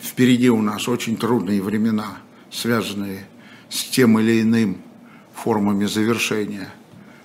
[0.00, 2.18] впереди у нас очень трудные времена,
[2.50, 3.26] связанные
[3.68, 4.78] с тем или иным
[5.34, 6.68] формами завершения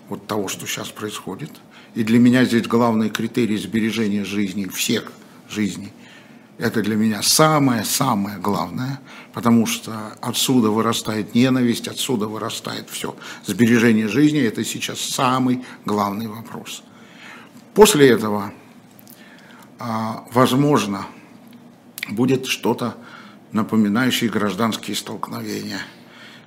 [0.09, 1.51] вот того, что сейчас происходит.
[1.95, 5.11] И для меня здесь главный критерий сбережения жизни, всех
[5.49, 5.93] жизней.
[6.57, 8.99] Это для меня самое-самое главное,
[9.33, 13.15] потому что отсюда вырастает ненависть, отсюда вырастает все.
[13.45, 16.83] Сбережение жизни– это сейчас самый главный вопрос.
[17.73, 18.53] После этого,
[19.79, 21.07] а, возможно,
[22.09, 22.95] будет что-то
[23.51, 25.81] напоминающее гражданские столкновения–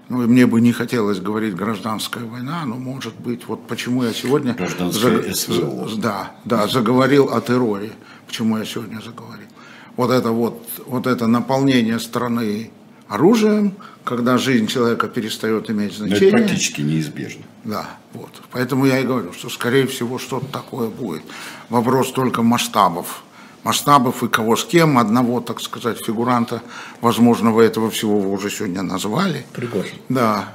[0.09, 4.55] ну, мне бы не хотелось говорить гражданская война, но может быть, вот почему я сегодня
[4.91, 7.93] за, да, да, заговорил о терроре,
[8.27, 9.49] почему я сегодня заговорил.
[9.97, 12.71] Вот это вот, вот это наполнение страны
[13.09, 16.31] оружием, когда жизнь человека перестает иметь значение.
[16.33, 17.45] Но это практически неизбежно.
[17.65, 18.43] Да, вот.
[18.51, 21.23] Поэтому я и говорю, что скорее всего что-то такое будет.
[21.69, 23.25] Вопрос только масштабов
[23.65, 26.63] масштабов и кого с кем, одного, так сказать, фигуранта,
[27.01, 29.45] возможно, вы этого всего вы уже сегодня назвали.
[29.53, 29.97] Пригожин.
[30.09, 30.53] Да,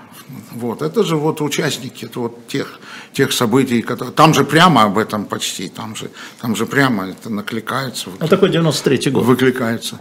[0.52, 2.80] вот, это же вот участники это вот тех,
[3.14, 4.14] тех событий, которые...
[4.14, 6.10] Там же прямо об этом почти, там же,
[6.42, 8.10] там же прямо это накликается.
[8.20, 9.26] Ну, такой 93-й год.
[9.26, 10.00] Выкликается.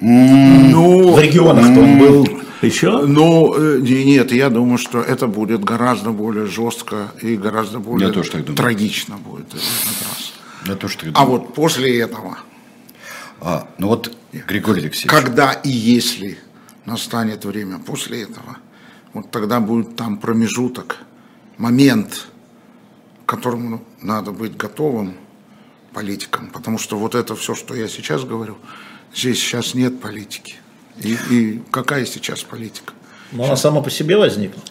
[0.00, 2.28] Ну, в регионах-то он был
[2.62, 3.06] еще?
[3.06, 8.14] Ну, э, нет, я думаю, что это будет гораздо более жестко и гораздо более я
[8.14, 8.56] тоже так думаю.
[8.56, 10.32] трагично будет в этот раз.
[10.66, 11.22] Я тоже так думаю.
[11.22, 12.38] А вот после этого.
[13.40, 15.10] А, ну вот, Григорий Алексеевич.
[15.10, 16.38] Когда и если
[16.84, 18.56] настанет время после этого,
[19.14, 20.98] вот тогда будет там промежуток,
[21.58, 22.26] момент,
[23.24, 25.14] к которому надо быть готовым
[25.92, 26.50] политикам.
[26.50, 28.56] Потому что вот это все, что я сейчас говорю,
[29.14, 30.56] здесь сейчас нет политики.
[30.98, 32.92] И, и какая сейчас политика?
[33.32, 34.62] Но она сама по себе возникла.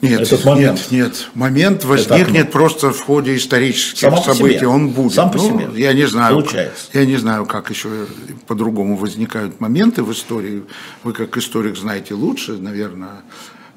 [0.00, 0.88] Нет, этот момент.
[0.90, 1.30] нет, нет.
[1.34, 4.66] Момент возникнет просто в ходе исторических Само событий.
[4.66, 5.14] Он будет.
[5.14, 5.68] Сам по ну, себе.
[5.80, 6.36] Я не знаю.
[6.36, 6.86] Получается.
[6.92, 7.88] Я не знаю, как еще
[8.46, 10.64] по-другому возникают моменты в истории.
[11.02, 13.22] Вы как историк знаете лучше, наверное,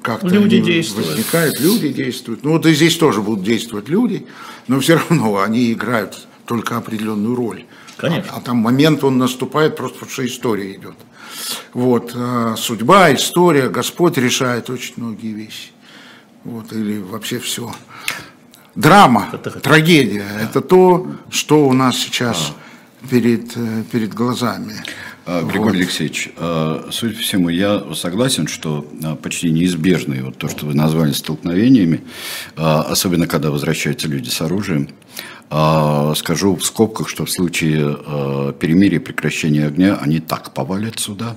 [0.02, 1.08] как люди действуют.
[1.08, 2.44] возникают, люди действуют.
[2.44, 4.26] Ну вот и здесь тоже будут действовать люди,
[4.66, 7.64] но все равно они играют только определенную роль.
[7.96, 8.32] Конечно.
[8.32, 10.94] А, а там момент он наступает просто потому, что история идет.
[11.72, 15.70] Вот а судьба, история, Господь решает очень многие вещи
[16.48, 17.72] вот, или вообще все.
[18.74, 22.52] Драма, это, трагедия, это то, что у нас сейчас
[23.02, 23.08] а.
[23.08, 24.74] перед, э, перед глазами.
[25.26, 25.88] А, Григорий вот.
[25.88, 28.86] Алексеевич, а, судя по всему, я согласен, что
[29.22, 32.02] почти неизбежные вот то, что вы назвали столкновениями,
[32.56, 34.88] особенно когда возвращаются люди с оружием,
[35.48, 37.96] скажу в скобках, что в случае
[38.60, 41.36] перемирия, прекращения огня, они так повалят сюда,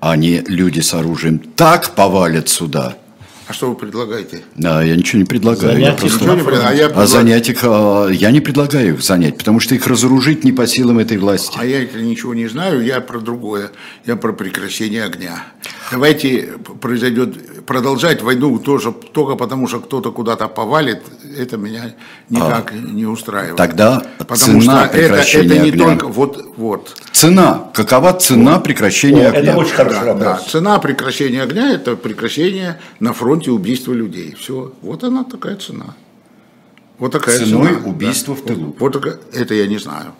[0.00, 2.96] они, люди с оружием, так повалят сюда–
[3.46, 4.42] а что вы предлагаете?
[4.54, 5.74] Да, я ничего не предлагаю.
[5.74, 6.24] Занять я просто...
[6.24, 6.68] не предлагаю.
[6.68, 7.04] А, я предлагаю...
[7.04, 10.66] а занять их, а, я не предлагаю их занять, потому что их разоружить не по
[10.66, 11.56] силам этой власти.
[11.60, 13.70] А я ничего не знаю, я про другое.
[14.06, 15.44] Я про прекращение огня.
[15.90, 21.02] Давайте произойдет продолжать войну тоже только потому, что кто-то куда-то повалит,
[21.36, 21.94] это меня
[22.30, 23.56] никак а, не устраивает.
[23.56, 25.84] Тогда потому цена что прекращения это, это не огня.
[25.84, 26.96] только вот вот.
[27.12, 27.70] Цена.
[27.74, 28.64] Какова цена вот.
[28.64, 29.52] прекращения огня?
[29.52, 30.44] Это очень хороший да, вопрос.
[30.44, 30.50] Да.
[30.50, 34.34] Цена прекращения огня– это прекращение на фронте убийства людей.
[34.38, 34.72] Все.
[34.82, 35.94] Вот она такая цена.
[36.98, 37.86] Вот такая Ценой цена.
[37.86, 38.42] убийства да.
[38.42, 38.76] в тылу.
[38.78, 40.14] Вот, вот это я не знаю.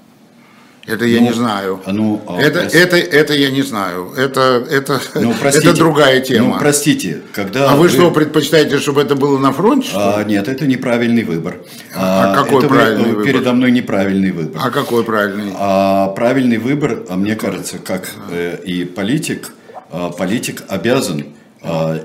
[0.86, 1.80] Это я ну, не знаю.
[1.86, 4.12] Ну, а, это, а, это, это я не знаю.
[4.16, 6.54] Это, это, ну, простите, это другая тема.
[6.54, 7.70] Ну, простите, когда.
[7.70, 9.88] А вы, вы что, предпочитаете, чтобы это было на фронте?
[9.94, 11.56] А, нет, это неправильный выбор.
[11.94, 13.24] А, а какой это правильный вы, выбор?
[13.24, 14.60] Передо мной неправильный выбор.
[14.62, 15.52] А какой правильный?
[15.56, 19.52] А, правильный выбор, а мне кажется, как э, и политик,
[19.90, 21.43] а, политик обязан а,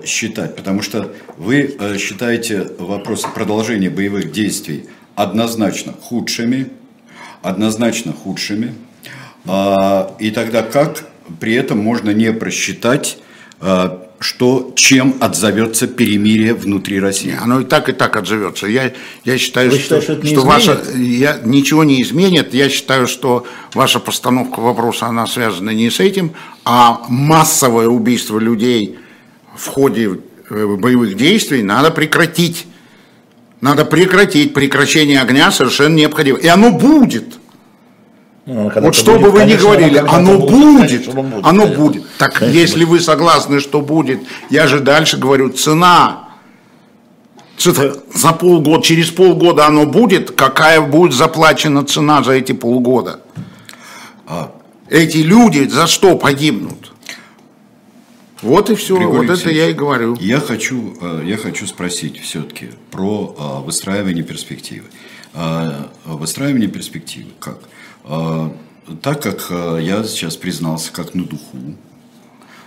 [0.05, 6.69] считать, потому что вы э, считаете вопросы продолжения боевых действий однозначно худшими
[7.41, 8.73] однозначно худшими.
[9.45, 11.05] А, и тогда как
[11.39, 13.17] при этом можно не просчитать,
[13.59, 17.33] а, что, чем отзовется перемирие внутри России?
[17.41, 18.67] Оно и так, и так отзовется.
[18.67, 18.91] Я,
[19.23, 22.53] я считаю, Вы что, считаете, что, что ваша, я, ничего не изменит.
[22.53, 26.33] Я считаю, что ваша постановка вопроса, она связана не с этим,
[26.65, 28.99] а массовое убийство людей
[29.59, 32.65] в ходе э, боевых действий надо прекратить.
[33.61, 34.53] Надо прекратить.
[34.53, 36.37] Прекращение огня совершенно необходимо.
[36.39, 37.35] И оно будет.
[38.45, 42.03] Ну, вот что бы вы ни говорили, оно будет, будет, будет, оно будет.
[42.17, 42.89] Так конечно, если будет.
[42.89, 46.29] вы согласны, что будет, я же дальше говорю, цена
[47.59, 53.19] за полгода, через полгода оно будет, какая будет заплачена цена за эти полгода?
[54.25, 54.51] А.
[54.89, 56.88] Эти люди за что погибнут?
[58.41, 60.15] Вот и все, Григорий вот это я и говорю.
[60.19, 64.87] Я хочу, э, я хочу спросить все-таки про э, выстраивание перспективы.
[65.33, 67.59] Э, выстраивание перспективы как?
[69.03, 71.75] Так как я сейчас признался как на духу,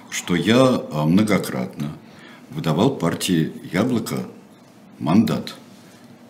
[0.09, 1.97] что я многократно
[2.51, 4.27] выдавал партии «Яблоко»
[5.01, 5.57] мандат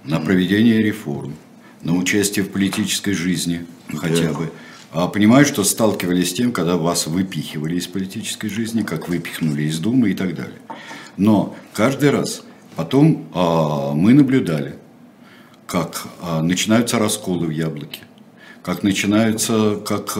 [0.04, 1.34] на проведение реформ,
[1.82, 4.50] на участие в политической жизни хотя бы.
[4.92, 9.78] А понимаю, что сталкивались с тем, когда вас выпихивали из политической жизни, как выпихнули из
[9.78, 10.58] Думы и так далее.
[11.16, 12.42] Но каждый раз
[12.76, 14.74] потом а, мы наблюдали,
[15.66, 18.00] как а, начинаются расколы в яблоке,
[18.62, 20.16] как начинаются, как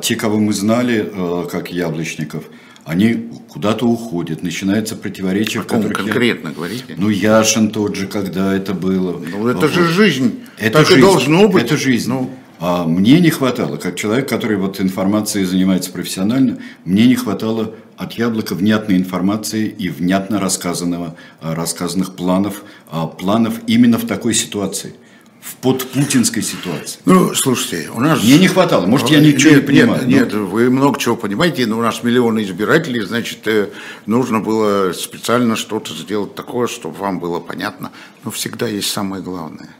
[0.00, 1.12] те, кого мы знали,
[1.50, 2.44] как яблочников–
[2.88, 5.60] они куда-то уходят, начинается противоречие.
[5.60, 6.54] О ком конкретно я...
[6.54, 6.94] говорите?
[6.96, 9.18] Ну, Яшин тот же, когда это было.
[9.18, 9.70] Ну, это вот.
[9.70, 10.40] же жизнь.
[10.56, 11.00] Это так жизнь.
[11.00, 11.64] и должно быть.
[11.64, 12.08] Это жизнь.
[12.08, 12.30] Ну.
[12.60, 18.14] А мне не хватало, как человек, который вот информацией занимается профессионально, мне не хватало от
[18.14, 24.94] яблока внятной информации и внятно рассказанного, рассказанных планов, а, планов именно в такой ситуации–
[25.48, 27.00] в подпутинской ситуации.
[27.04, 28.22] Ну, слушайте, у нас...
[28.22, 30.06] Мне не хватало, может, я ничего нет, не понимаю.
[30.06, 30.40] Нет, но...
[30.40, 33.70] нет, вы много чего понимаете, но у нас миллионы избирателей, значит, э,
[34.06, 37.92] нужно было специально что-то сделать такое, чтобы вам было понятно.
[38.24, 39.70] Но всегда есть самое главное.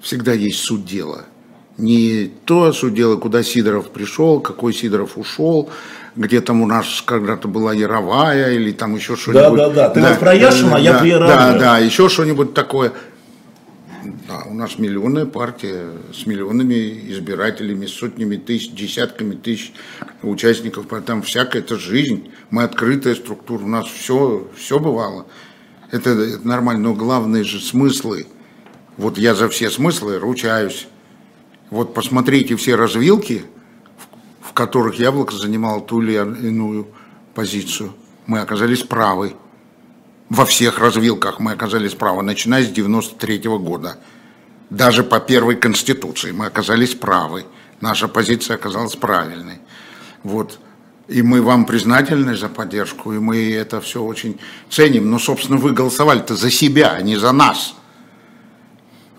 [0.00, 1.24] Всегда есть суть дела.
[1.78, 5.68] Не то суть дела, куда Сидоров пришел, какой Сидоров ушел,
[6.14, 9.58] где там у нас когда-то была Яровая или там еще что-нибудь.
[9.58, 9.90] Да, да, да.
[9.90, 11.36] Ты да, вот про Яшина, да, а я про Яровая.
[11.36, 12.92] Да, да, еще что-нибудь такое.
[14.26, 19.72] Да, у нас миллионная партия с миллионами избирателями, сотнями тысяч, десятками тысяч
[20.22, 20.86] участников.
[21.04, 22.30] Там всякая это жизнь.
[22.50, 25.26] Мы открытая структура, у нас все, все бывало.
[25.90, 28.26] Это, это нормально, но главные же смыслы.
[28.96, 30.88] Вот я за все смыслы ручаюсь.
[31.70, 33.44] Вот посмотрите все развилки,
[34.40, 36.88] в, которых Яблоко занимало ту или иную
[37.34, 37.92] позицию.
[38.26, 39.34] Мы оказались правы
[40.28, 43.98] во всех развилках мы оказались правы, начиная с 93 -го года.
[44.70, 47.44] Даже по первой конституции мы оказались правы.
[47.80, 49.60] Наша позиция оказалась правильной.
[50.24, 50.58] Вот.
[51.06, 55.08] И мы вам признательны за поддержку, и мы это все очень ценим.
[55.10, 57.76] Но, собственно, вы голосовали-то за себя, а не за нас.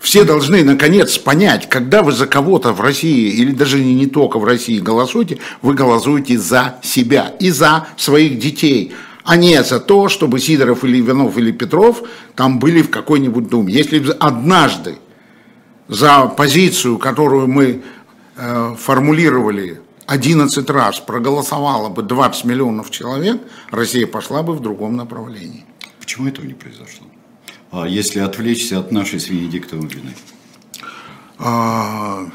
[0.00, 4.44] Все должны, наконец, понять, когда вы за кого-то в России, или даже не, только в
[4.44, 8.94] России голосуете, вы голосуете за себя и за своих детей
[9.24, 12.02] а не за то, чтобы Сидоров или Иванов или Петров
[12.34, 13.74] там были в какой-нибудь думе.
[13.74, 14.96] Если однажды
[15.86, 17.82] за позицию, которую мы
[18.36, 25.66] э, формулировали 11 раз, проголосовало бы 20 миллионов человек, Россия пошла бы в другом направлении.
[26.00, 27.06] Почему этого не произошло?
[27.70, 30.14] А если отвлечься от нашей с Венедиктовой вины?
[31.38, 32.26] А...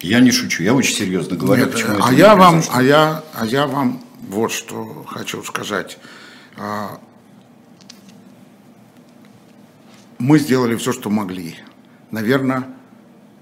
[0.00, 3.46] Я не шучу, я очень серьезно говорю, Нет, почему а я вам, а я, а
[3.46, 5.96] я вам вот что хочу сказать.
[6.58, 7.00] А,
[10.18, 11.56] мы сделали все, что могли.
[12.10, 12.68] Наверное,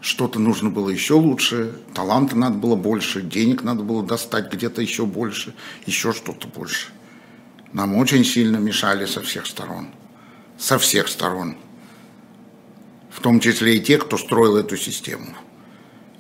[0.01, 5.05] что-то нужно было еще лучше, таланта надо было больше, денег надо было достать где-то еще
[5.05, 5.55] больше,
[5.87, 6.89] еще что-то больше.
[7.73, 9.89] Нам очень сильно мешали со всех сторон.
[10.63, 11.57] Со всех сторон.
[13.11, 15.35] В том числе и те, кто строил эту систему.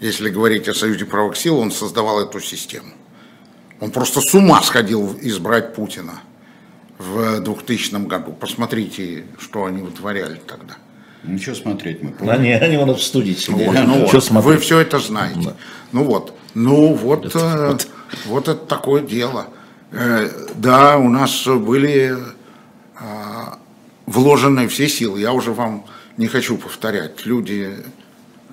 [0.00, 2.92] Если говорить о Союзе правых сил, он создавал эту систему.
[3.80, 6.20] Он просто с ума сходил избрать Путина–
[7.02, 8.32] в 2000 году.
[8.32, 10.74] Посмотрите, что они вытворяли тогда.
[11.24, 12.34] Ничего смотреть мы помним.
[12.34, 13.66] Они, они у нас в студии сидели.
[13.66, 15.40] Вот, ну, вот, вы все это знаете.
[15.44, 15.56] Да.
[15.92, 17.88] Ну вот, ну вот, это, э, вот.
[18.26, 19.46] вот это такое дело.
[19.92, 22.16] Э, да, у нас были
[22.98, 23.44] э,
[24.12, 25.20] вложены все силы.
[25.20, 25.84] Я уже вам
[26.16, 27.26] не хочу повторять.
[27.26, 27.76] Люди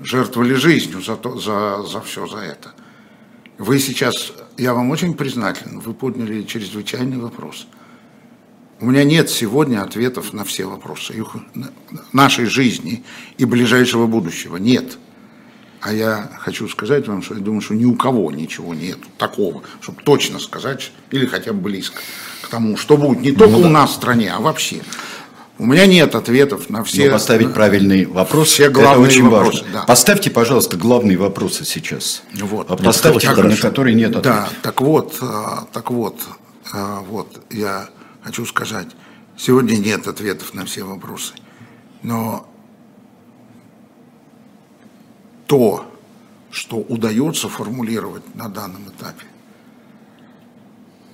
[0.02, 2.72] жертвовали жизнью за, то, за, за все за это.
[3.58, 7.68] Вы сейчас, я вам очень признателен, вы подняли чрезвычайный вопрос–
[8.82, 11.36] у меня нет сегодня ответов на все вопросы их,
[12.14, 13.04] нашей жизни
[13.38, 14.56] и ближайшего будущего.
[14.56, 14.98] Нет.
[15.82, 19.64] А я хочу сказать вам, что я думаю, что ни у кого ничего нет такого,
[19.82, 22.02] чтобы точно сказать, или хотя бы близко
[22.42, 24.82] к тому, что будет не только ну, у нас в стране, а вообще.
[25.60, 27.08] У меня нет ответов на все...
[27.08, 29.74] Но поставить правильный вопрос, все главные это очень вопросы, важно.
[29.74, 29.84] Да.
[29.84, 32.24] Поставьте, пожалуйста, главные вопросы сейчас.
[32.34, 32.72] Вот.
[32.72, 34.24] А поставьте, на которые нет ответов.
[34.24, 36.18] Да, так вот, а, так вот,
[36.72, 37.90] а, вот, я
[38.24, 38.88] хочу сказать,
[39.38, 41.34] сегодня нет ответов на все вопросы.
[42.04, 42.50] Но
[45.46, 45.86] то,
[46.52, 49.26] что удается формулировать на данном этапе,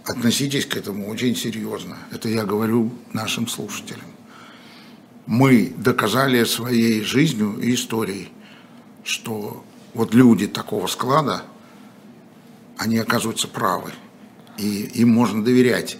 [0.05, 1.97] относитесь к этому очень серьезно.
[2.11, 4.14] Это я говорю нашим слушателям.
[5.25, 8.29] Мы доказали своей жизнью и историей,
[9.03, 9.63] что
[9.93, 11.43] вот люди такого склада,
[12.77, 13.91] они оказываются правы,
[14.57, 15.97] и им можно доверять.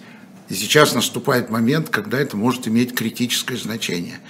[0.48, 4.20] И сейчас наступает момент, когда это может иметь критическое значение.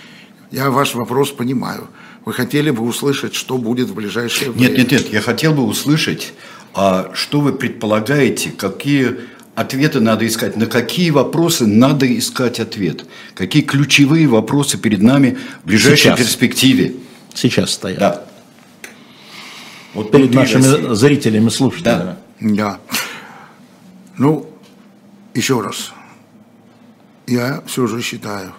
[0.50, 1.88] Я ваш вопрос понимаю.
[2.24, 4.68] Вы хотели бы услышать, что будет в ближайшее время?
[4.68, 5.12] Нет, нет, нет.
[5.12, 6.32] Я хотел бы услышать,
[6.74, 9.16] а что вы предполагаете, какие
[9.56, 15.66] ответы надо искать, на какие вопросы надо искать ответ, какие ключевые вопросы перед нами в
[15.66, 16.18] ближайшей Сейчас.
[16.20, 16.94] перспективе.
[17.34, 17.98] Сейчас стоят.
[17.98, 18.24] Да.
[19.94, 20.94] Вот перед нашими России.
[20.94, 22.16] зрителями, слушателями.
[22.38, 22.54] Да.
[22.54, 22.80] да.
[24.18, 24.48] Ну,
[25.34, 25.92] еще раз.
[27.26, 28.52] Я все же считаю,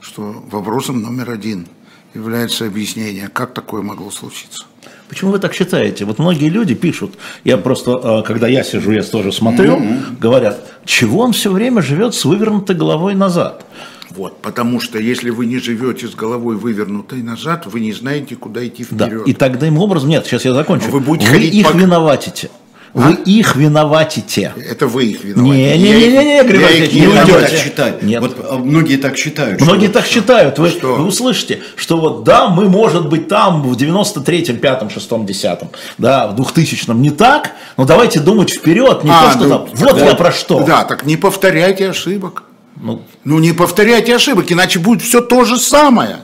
[0.00, 1.66] что вопросом номер один
[2.12, 4.66] является объяснение, как такое могло случиться.
[5.08, 6.04] Почему вы так считаете?
[6.04, 10.18] Вот многие люди пишут, я просто, а, когда я сижу, я тоже смотрю, mm-hmm.
[10.18, 13.64] говорят, чего он все время живет с вывернутой головой назад?
[14.10, 18.64] Вот, потому что если вы не живете с головой вывернутой назад, вы не знаете, куда
[18.66, 19.24] идти вперед.
[19.24, 21.76] Да, и тогда им образом, нет, сейчас я закончу, вы, будете вы их по...
[21.76, 22.50] виноватите.
[22.94, 23.16] Вы а?
[23.24, 24.54] их виноватите.
[24.56, 25.78] Это вы их виноватите.
[25.78, 27.32] Не, не, не, не, не, Григорий не, не уйдете.
[27.32, 28.02] так считать.
[28.04, 28.20] Нет.
[28.20, 29.60] Вот а, многие так считают.
[29.60, 30.14] Многие так что?
[30.14, 30.58] считают.
[30.60, 30.94] Вы, что?
[30.94, 35.68] вы услышите, что вот да, мы, может быть, там в 93-м, 5-м, 6-м, 10-м,
[35.98, 39.68] да, в 2000-м не так, но давайте думать вперед, не а, то, что ну, там.
[39.72, 40.62] Вот да, я про что.
[40.62, 42.44] Да, так не повторяйте ошибок.
[42.76, 46.18] Ну, ну не повторяйте ошибок, иначе будет все то же самое.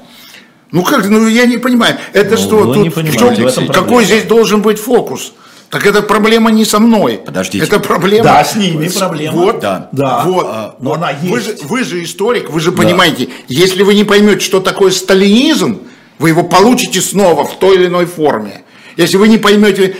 [0.71, 4.63] Ну как, ну я не понимаю, это ну, что, тут, в чем, какой здесь должен
[4.63, 5.33] быть фокус?
[5.71, 7.21] Так эта проблема не со мной.
[7.25, 7.65] Подождите.
[7.65, 8.25] Это проблема.
[8.25, 9.37] Да, с ними проблема.
[9.37, 9.89] Вот, да.
[9.93, 10.25] да.
[10.25, 10.47] Вот.
[10.49, 10.99] А, но вот.
[10.99, 11.31] она есть.
[11.31, 12.83] Вы же, вы же историк, вы же да.
[12.83, 15.83] понимаете, если вы не поймете, что такое сталинизм,
[16.19, 18.63] вы его получите снова в той или иной форме.
[18.97, 19.97] Если вы не поймете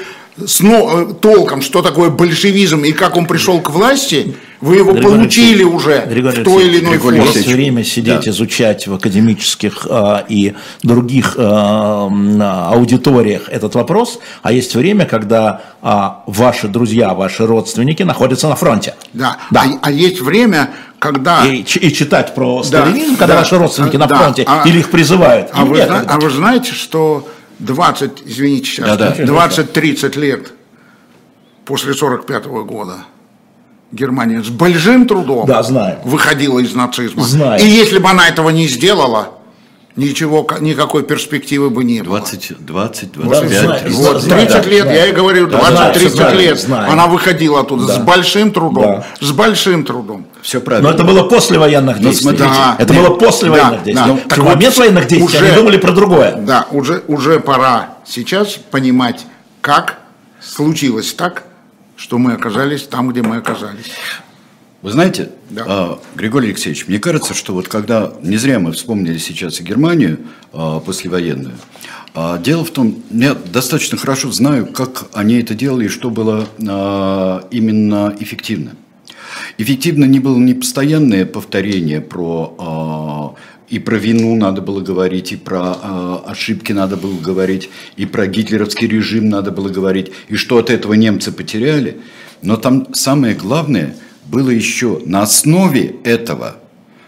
[0.47, 5.63] сно, толком, что такое большевизм и как он пришел к власти, вы его Григорий получили
[5.63, 7.23] Алексеевич, уже Григорий в той или иной форме.
[7.25, 8.31] Есть время сидеть, да.
[8.31, 12.11] изучать в академических а, и других а,
[12.73, 18.95] аудиториях этот вопрос, а есть время, когда а, ваши друзья, ваши родственники находятся на фронте.
[19.15, 19.63] Да, да.
[19.63, 21.47] А, а есть время, когда...
[21.47, 24.81] И, и читать про сталинизм, да, когда да, ваши родственники да, на фронте, да, или
[24.81, 25.49] их призывают.
[25.55, 27.27] А вы, а вы знаете, что
[27.61, 29.25] 20, извините сейчас, да, да.
[29.25, 30.53] 20-30 лет
[31.65, 33.05] после 45 -го года
[33.93, 35.99] Германия с большим трудом да, знаю.
[36.05, 37.23] выходила из нацизма.
[37.23, 37.63] Знаю.
[37.63, 39.40] И если бы она этого не сделала,
[40.01, 42.19] ничего, никакой перспективы бы не было.
[42.19, 43.99] 20, 20 25, да, 30.
[43.99, 46.91] Вот, 30 да, лет, да, я и говорю, 20-30 да, лет знаю.
[46.91, 47.95] она выходила оттуда да.
[47.95, 49.27] с большим трудом, да.
[49.27, 50.27] с большим трудом.
[50.43, 50.89] Все правильно.
[50.89, 52.37] Но это было после военных ну, действий.
[52.37, 54.15] да, это нет, было после да, военных действий.
[54.15, 54.29] Да.
[54.29, 56.37] Так в момент вот военных действий уже, они думали про другое.
[56.37, 59.27] Да, уже, уже пора сейчас понимать,
[59.61, 59.99] как
[60.41, 61.45] случилось так,
[61.97, 63.93] что мы оказались там, где мы оказались.
[64.83, 65.65] Вы знаете, да.
[65.67, 70.19] А, Григорий Алексеевич, мне кажется, что вот когда, не зря мы вспомнили сейчас и Германию
[70.55, 71.57] а, послевоенную,
[72.15, 76.49] а, дело в том, я достаточно хорошо знаю, как они это делали и что было
[76.59, 78.73] именно эффективно.
[79.59, 83.37] Эффективно не было не постоянное повторение про
[83.69, 88.27] и про вину надо было говорить, и про э, ошибки надо было говорить, и про
[88.27, 91.99] гитлеровский режим надо было говорить, и что от этого немцы потеряли.
[92.43, 93.95] Но там самое главное
[94.31, 96.57] было еще на основе этого,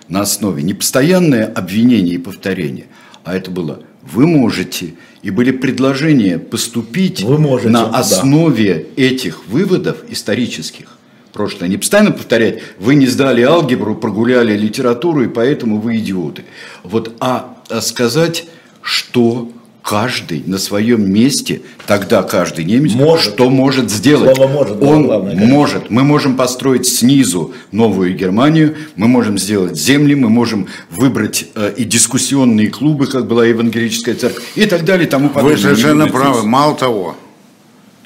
[0.08, 2.86] на основе не постоянное обвинение и повторение,
[3.24, 9.02] а это было «вы можете», и были предложения поступить вы можете, на основе да.
[9.02, 10.98] этих выводов исторических
[11.32, 11.68] прошлое.
[11.68, 16.44] Не постоянно повторять, вы не сдали алгебру, прогуляли литературу, и поэтому вы идиоты.
[16.82, 18.46] Вот, а, а сказать,
[18.82, 19.50] что
[19.82, 23.34] каждый на своем месте, тогда каждый немец, может.
[23.34, 24.36] что может сделать.
[24.36, 25.90] Слово может, Он главное, может.
[25.90, 31.84] Мы можем построить снизу новую Германию, мы можем сделать земли, мы можем выбрать э, и
[31.84, 35.56] дискуссионные клубы, как была евангелическая церковь, и так далее, и тому подобное.
[35.56, 36.46] Вы совершенно правы.
[36.46, 37.16] Мало того,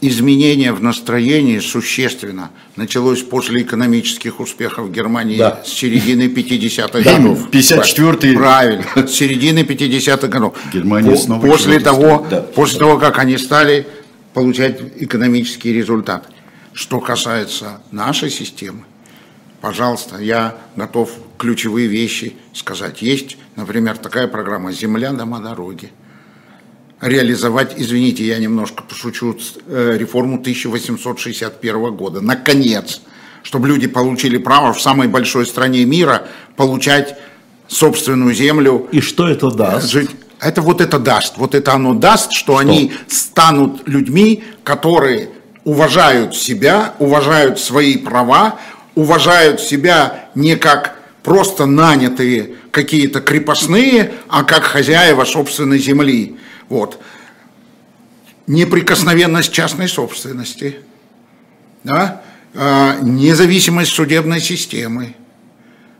[0.06, 5.62] изменение в настроении существенно началось после экономических успехов Германии да.
[5.64, 7.48] с середины 50-х годов.
[7.50, 8.36] 54-й.
[8.36, 10.56] Правильно, с середины 50-х годов.
[10.72, 12.42] Германия снова после того, да.
[12.42, 13.86] после того, как они стали
[14.34, 16.28] получать экономические результаты.
[16.72, 18.84] Что касается нашей системы,
[19.60, 23.02] пожалуйста, я готов ключевые вещи сказать.
[23.02, 25.90] Есть, например, такая программа «Земля, дома, дороги»
[27.00, 29.36] реализовать, извините, я немножко пошучу,
[29.66, 32.20] э, реформу 1861 года.
[32.20, 33.02] Наконец,
[33.42, 37.16] чтобы люди получили право в самой большой стране мира получать
[37.68, 38.88] собственную землю.
[38.92, 39.90] И что это даст?
[39.90, 40.10] Жить.
[40.40, 41.38] Это вот это даст.
[41.38, 42.58] Вот это оно даст, что, что?
[42.58, 45.30] они станут людьми, которые
[45.64, 48.58] уважают себя, уважают свои права,
[48.94, 56.36] уважают себя не как просто нанятые какие-то крепостные, а как хозяева собственной земли.
[56.68, 57.00] Вот.
[58.46, 60.80] Неприкосновенность частной собственности,
[61.84, 62.22] да?
[62.54, 65.16] а, независимость судебной системы,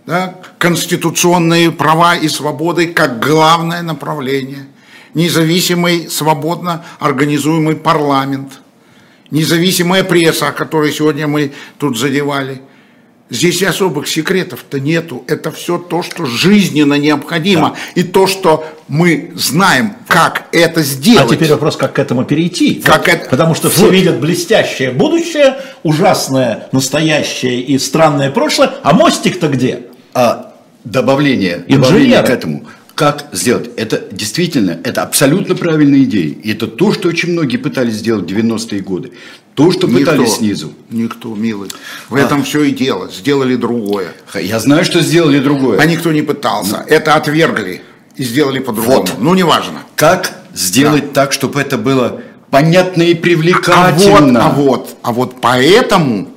[0.07, 0.35] да?
[0.59, 4.67] конституционные права и свободы как главное направление,
[5.14, 8.61] независимый, свободно организуемый парламент,
[9.31, 12.62] независимая пресса, о которой сегодня мы тут задевали–
[13.29, 15.24] Здесь особых секретов-то нету.
[15.27, 17.70] Это все то, что жизненно необходимо.
[17.70, 18.01] Да.
[18.01, 21.33] И то, что мы знаем, как это сделать.
[21.33, 22.77] А теперь вопрос, как к этому перейти.
[22.77, 23.29] Как вот, это...
[23.29, 23.74] Потому что вот.
[23.77, 28.70] все видят блестящее будущее, ужасное настоящее и странное прошлое.
[28.85, 29.83] А мостик-то где?
[30.14, 30.55] А
[30.85, 33.70] добавление, добавление к этому как сделать.
[33.77, 36.35] Это действительно, это абсолютно правильная идея.
[36.43, 39.12] И это то, что очень многие пытались сделать в 90-е годы.
[39.57, 40.75] То, что никто, пытались снизу.
[40.91, 41.71] Никто, милый.
[42.11, 42.21] В а.
[42.21, 43.11] этом все и дело.
[43.11, 44.13] Сделали другое.
[44.35, 45.79] Я знаю, что сделали другое.
[45.81, 46.85] А никто не пытался.
[46.87, 46.95] Ну.
[46.95, 47.81] Это отвергли
[48.17, 48.99] и сделали по-другому.
[48.99, 49.15] Вот.
[49.19, 49.81] Ну, неважно.
[49.95, 51.23] Как сделать да.
[51.23, 54.45] так, чтобы это было понятно и привлекательно?
[54.45, 56.29] А вот, а вот, а вот поэтому,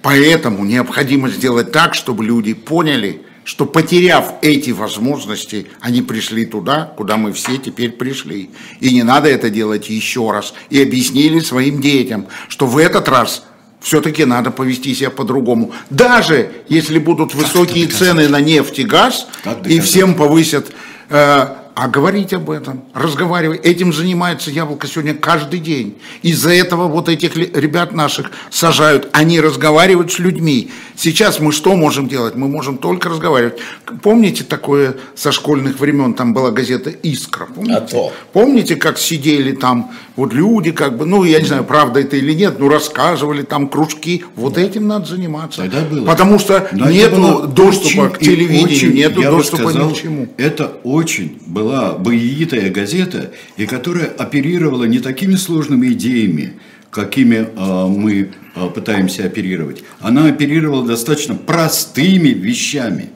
[0.00, 7.16] поэтому необходимо сделать так, чтобы люди поняли, что потеряв эти возможности, они пришли туда, куда
[7.16, 8.50] мы все теперь пришли.
[8.80, 10.54] И не надо это делать еще раз.
[10.68, 13.44] И объяснили своим детям, что в этот раз
[13.80, 15.72] все-таки надо повести себя по-другому.
[15.88, 19.26] Даже если будут высокие цены на нефть и газ,
[19.64, 20.70] и всем повысят
[21.08, 21.46] э,
[21.80, 23.64] а говорить об этом, разговаривать.
[23.64, 25.96] Этим занимается яблоко сегодня каждый день.
[26.20, 29.08] Из-за этого вот этих ребят наших сажают.
[29.12, 30.70] Они разговаривают с людьми.
[30.94, 32.34] Сейчас мы что можем делать?
[32.34, 33.60] Мы можем только разговаривать.
[34.02, 36.12] Помните такое со школьных времен?
[36.12, 37.46] Там была газета «Искра».
[37.46, 37.74] Помните?
[37.74, 38.12] А то.
[38.34, 42.34] Помните, как сидели там вот люди, как бы, ну, я не знаю, правда это или
[42.34, 44.22] нет, ну, рассказывали там кружки.
[44.36, 45.62] Вот этим надо заниматься.
[45.62, 46.04] Тогда было.
[46.04, 47.14] Потому что нет
[47.54, 50.28] доступа к телевидению, нет доступа сказал, ни к чему.
[50.36, 56.52] Это очень была боевитая газета, и которая оперировала не такими сложными идеями,
[56.90, 59.82] какими э, мы э, пытаемся оперировать.
[60.00, 63.08] Она оперировала достаточно простыми вещами.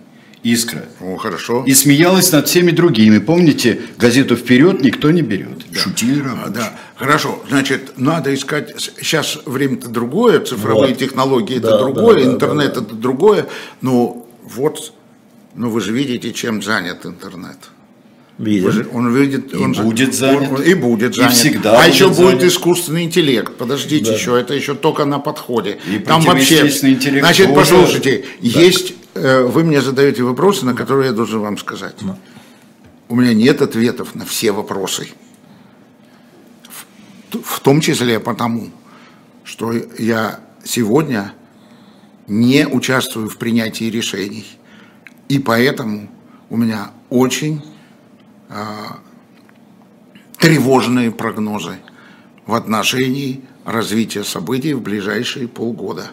[0.44, 0.84] Искра.
[1.00, 1.64] О, хорошо.
[1.66, 3.18] И смеялась над всеми другими.
[3.18, 5.64] Помните, газету «Вперед» никто не берет.
[5.70, 5.80] Да.
[5.80, 6.50] Шутили рабочие.
[6.54, 7.42] Да, хорошо.
[7.48, 8.74] Значит, надо искать...
[9.00, 10.98] Сейчас время-то другое, цифровые вот.
[10.98, 12.86] технологии да, это другое, да, да, интернет да, да.
[12.86, 13.46] это другое.
[13.80, 14.92] Но вот,
[15.54, 17.56] ну вы же видите, чем занят интернет.
[18.36, 18.88] Видим.
[18.92, 20.50] Он видит, и он будет занят.
[20.50, 21.32] Он, и будет занят.
[21.32, 22.32] И всегда а еще занят.
[22.32, 23.54] будет искусственный интеллект.
[23.54, 24.16] Подождите да.
[24.16, 25.78] еще, это еще только на подходе.
[25.90, 26.66] И Там вообще.
[26.66, 27.60] Интеллект значит, тоже...
[27.60, 28.60] послушайте, да.
[28.60, 28.94] есть.
[29.14, 31.94] Э, вы мне задаете вопросы, на которые я должен вам сказать.
[32.02, 32.18] Да.
[33.08, 35.08] У меня нет ответов на все вопросы.
[36.68, 38.70] В, в том числе потому,
[39.44, 41.34] что я сегодня
[42.26, 44.46] не участвую в принятии решений.
[45.28, 46.08] И поэтому
[46.50, 47.64] у меня очень
[48.48, 48.98] а,
[50.38, 51.78] тревожные прогнозы
[52.46, 56.10] в отношении развития событий в ближайшие полгода.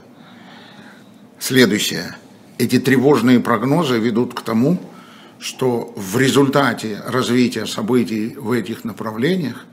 [1.39, 2.15] Следующее.
[2.57, 4.79] Эти тревожные прогнозы ведут к тому,
[5.39, 9.65] что в результате развития событий в этих направлениях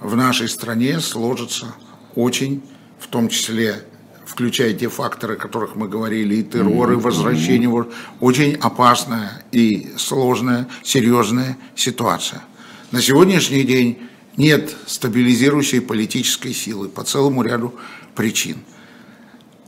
[0.00, 1.74] в нашей стране сложится
[2.14, 2.62] очень,
[2.98, 3.84] в том числе
[4.30, 7.86] включая те факторы, о которых мы говорили, и террор, и возвращение,
[8.20, 12.42] очень опасная и сложная, серьезная ситуация.
[12.92, 13.98] На сегодняшний день
[14.36, 17.74] нет стабилизирующей политической силы по целому ряду
[18.14, 18.58] причин.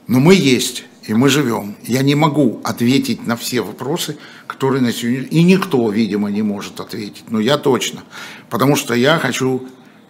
[0.07, 1.77] Но мы есть, и мы живем.
[1.83, 5.23] Я не могу ответить на все вопросы, которые на сегодня...
[5.23, 8.03] И никто, видимо, не может ответить, но я точно.
[8.49, 9.67] Потому что я хочу...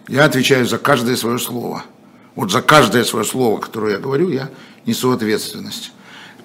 [0.07, 1.83] Я отвечаю за каждое свое слово–
[2.35, 4.49] вот за каждое свое слово, которое я говорю, я
[4.85, 5.91] несу ответственность.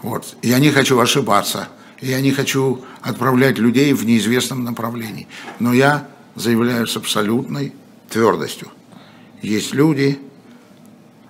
[0.02, 0.36] Вот.
[0.42, 1.68] Я не хочу ошибаться.
[2.00, 5.26] Я не хочу отправлять людей в неизвестном направлении.
[5.58, 7.72] Но я заявляю с абсолютной
[8.08, 8.68] твердостью.
[9.42, 10.20] Есть люди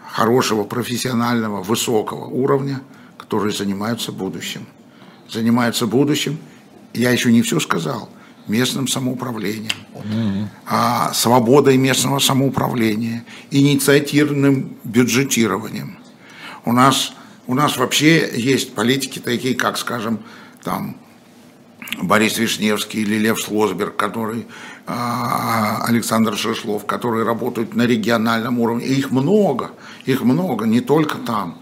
[0.07, 2.83] хорошего, профессионального, высокого уровня,
[3.29, 4.67] которые занимаются будущим.
[5.29, 6.39] Занимаются будущим.
[6.95, 8.09] Я еще не все сказал
[8.47, 9.77] местным самоуправлением,
[10.65, 15.99] а, свободой местного самоуправления, инициативным бюджетированием.
[16.65, 17.13] У нас,
[17.47, 20.21] у нас вообще есть политики такие, как, скажем,
[20.63, 20.97] там,
[22.01, 24.47] Борис Вишневский или Лев Шлосберг, который,
[24.87, 28.87] а, Александр Шишлов, которые работают на региональном уровне.
[28.87, 29.73] И их много,
[30.07, 31.59] их много, не только там,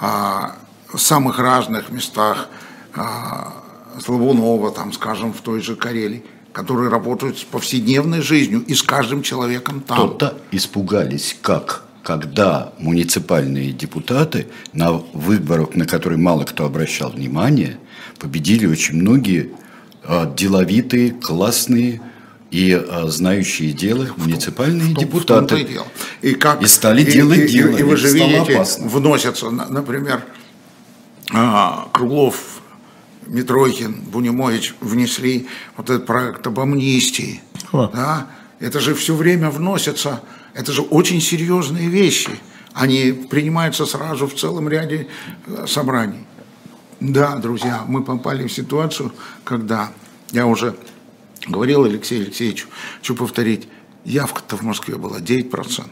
[0.00, 0.56] а
[0.92, 2.48] в самых разных местах
[2.94, 3.52] а,
[4.00, 9.22] Слабунова, там, скажем, в той же Карелии, которые работают с повседневной жизнью и с каждым
[9.22, 9.96] человеком там.
[9.96, 17.78] Кто-то испугались, как когда муниципальные депутаты на выборах, на которые мало кто обращал внимание,
[18.20, 19.50] победили очень многие
[20.04, 22.00] а, деловитые, классные
[22.52, 25.56] и а, знающие дело муниципальные в том, депутаты.
[25.56, 25.86] В дело.
[26.22, 27.70] И, как, и стали и, делать и, дело.
[27.70, 28.88] И, и вы же видите, опасно.
[28.88, 30.35] вносятся, например, а,
[31.92, 32.60] Круглов,
[33.26, 37.42] Митрохин, Бунимович внесли вот этот проект об амнистии.
[37.72, 38.28] Да?
[38.60, 40.22] Это же все время вносятся,
[40.54, 42.30] это же очень серьезные вещи.
[42.72, 45.08] Они принимаются сразу в целом ряде
[45.46, 46.26] э, собраний.
[47.00, 49.12] Да, друзья, мы попали в ситуацию,
[49.44, 49.90] когда
[50.32, 50.76] я уже
[51.46, 52.68] говорил Алексею Алексеевичу,
[52.98, 53.68] хочу повторить,
[54.04, 55.84] явка-то в Москве была 9%.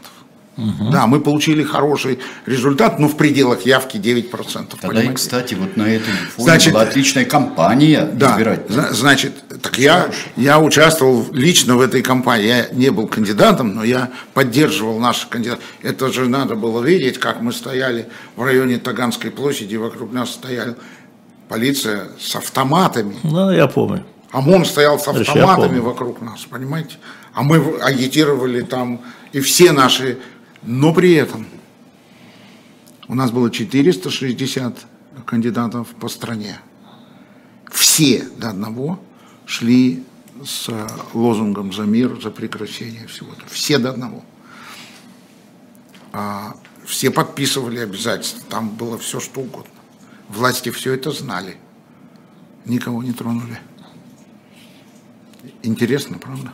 [0.57, 0.91] Угу.
[0.91, 4.29] Да, мы получили хороший результат, но в пределах явки 9%.
[4.31, 5.13] Тогда понимаете?
[5.13, 8.57] кстати, вот на этой фоне значит, была отличная кампания да,
[8.91, 12.47] Значит, так я, я участвовал лично в этой кампании.
[12.47, 15.63] Я не был кандидатом, но я поддерживал наших кандидатов.
[15.81, 20.75] Это же надо было видеть, как мы стояли в районе Таганской площади, вокруг нас стояла
[21.49, 23.15] полиция с автоматами.
[23.23, 24.05] Ну, я помню.
[24.31, 26.95] ОМОН стоял с автоматами вокруг нас, понимаете?
[27.33, 29.01] А мы агитировали там,
[29.33, 30.17] и все наши
[30.65, 31.45] но при этом
[33.07, 34.85] у нас было 460
[35.25, 36.59] кандидатов по стране.
[37.71, 38.99] Все до одного
[39.45, 40.03] шли
[40.43, 40.69] с
[41.13, 43.29] лозунгом «За мир, за прекращение всего».
[43.47, 44.23] Все до одного.
[46.11, 46.55] А
[46.85, 49.71] все подписывали обязательства, там было все что угодно.
[50.29, 51.57] Власти все это знали,
[52.65, 53.59] никого не тронули.
[55.61, 56.53] Интересно, правда?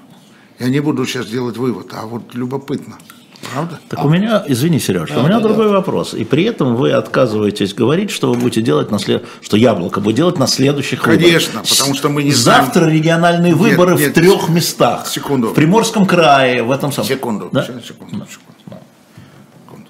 [0.60, 2.98] Я не буду сейчас делать вывод, а вот любопытно–
[3.52, 3.80] Правда?
[3.90, 4.04] Так а.
[4.04, 5.74] у меня, извини, Сереж, да, у меня да, другой да.
[5.74, 6.14] вопрос.
[6.14, 9.26] И при этом вы отказываетесь говорить, что вы будете делать на след...
[9.42, 11.44] что яблоко будет делать на следующих Конечно, выборах.
[11.52, 12.66] Конечно, потому что мы не знаем.
[12.66, 15.08] Завтра региональные выборы нет, нет, в трех местах.
[15.08, 15.50] Секунду.
[15.50, 17.08] В Приморском крае, в этом самом.
[17.08, 17.50] Секунду.
[17.52, 17.64] Да?
[17.64, 18.28] Секунду, секунду.
[18.28, 19.88] Секунду.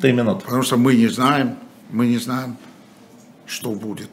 [0.00, 0.44] Три минуты.
[0.44, 1.56] Потому что мы не знаем,
[1.90, 2.56] мы не знаем,
[3.46, 4.10] что будет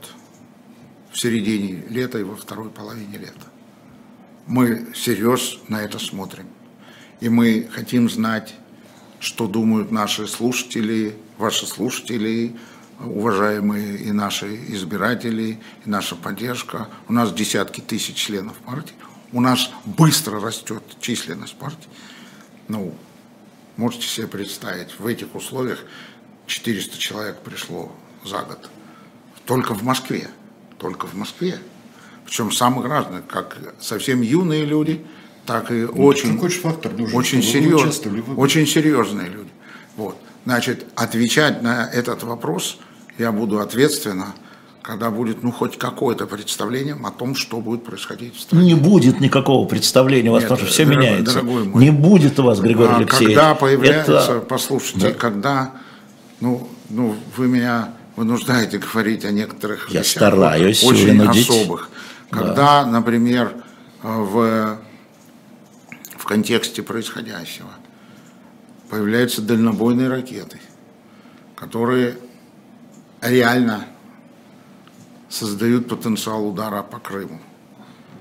[1.12, 3.46] в середине лета и во второй половине лета.
[4.48, 6.46] Мы серьезно на это смотрим.
[7.20, 8.54] И мы хотим знать,
[9.20, 12.56] что думают наши слушатели, ваши слушатели,
[13.00, 16.88] уважаемые и наши избиратели, и наша поддержка.
[17.08, 18.94] У нас десятки тысяч членов партии.
[19.34, 21.90] У нас быстро растет численность партии.
[22.68, 22.94] Ну,
[23.78, 25.84] можете себе представить, в этих условиях
[26.46, 27.92] 400 человек пришло
[28.24, 28.70] за год.
[29.46, 30.30] Только в Москве.
[30.78, 31.60] Только в Москве.
[32.26, 35.04] Причем самых разных, как совсем юные люди–
[35.48, 38.02] так и ну, очень, фактор нужен, очень, серьез,
[38.36, 39.50] очень серьезные люди.
[39.96, 40.18] Вот.
[40.46, 42.78] Значит, отвечать на этот вопрос
[43.18, 44.36] я буду ответственно,
[44.82, 48.74] когда будет ну, хоть какое-то представление о том, что будет происходить в стране.
[48.74, 51.34] Не будет никакого представления у вас, Нет, потому что все дорогой, меняется.
[51.34, 51.84] Дорогой мой.
[51.84, 53.36] Не будет у вас, Григорий а, Алексеевич.
[53.36, 54.40] Когда появляется, это...
[54.42, 55.14] послушайте, да.
[55.14, 55.72] когда,
[56.42, 61.50] ну, ну, вы меня вынуждаете говорить о некоторых Я вещах, стараюсь очень вынудить.
[61.50, 61.90] особых.
[62.30, 62.86] Когда, да.
[62.86, 63.54] например,
[64.04, 64.78] в
[66.28, 67.70] контексте происходящего.
[68.90, 70.60] Появляются дальнобойные ракеты,
[71.56, 72.18] которые
[73.22, 73.86] реально
[75.30, 77.40] создают потенциал удара по Крыму.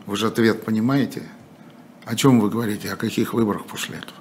[0.06, 1.22] Вы же ответ понимаете?
[2.04, 2.90] О чем вы говорите?
[2.90, 4.14] О каких выборах после этого?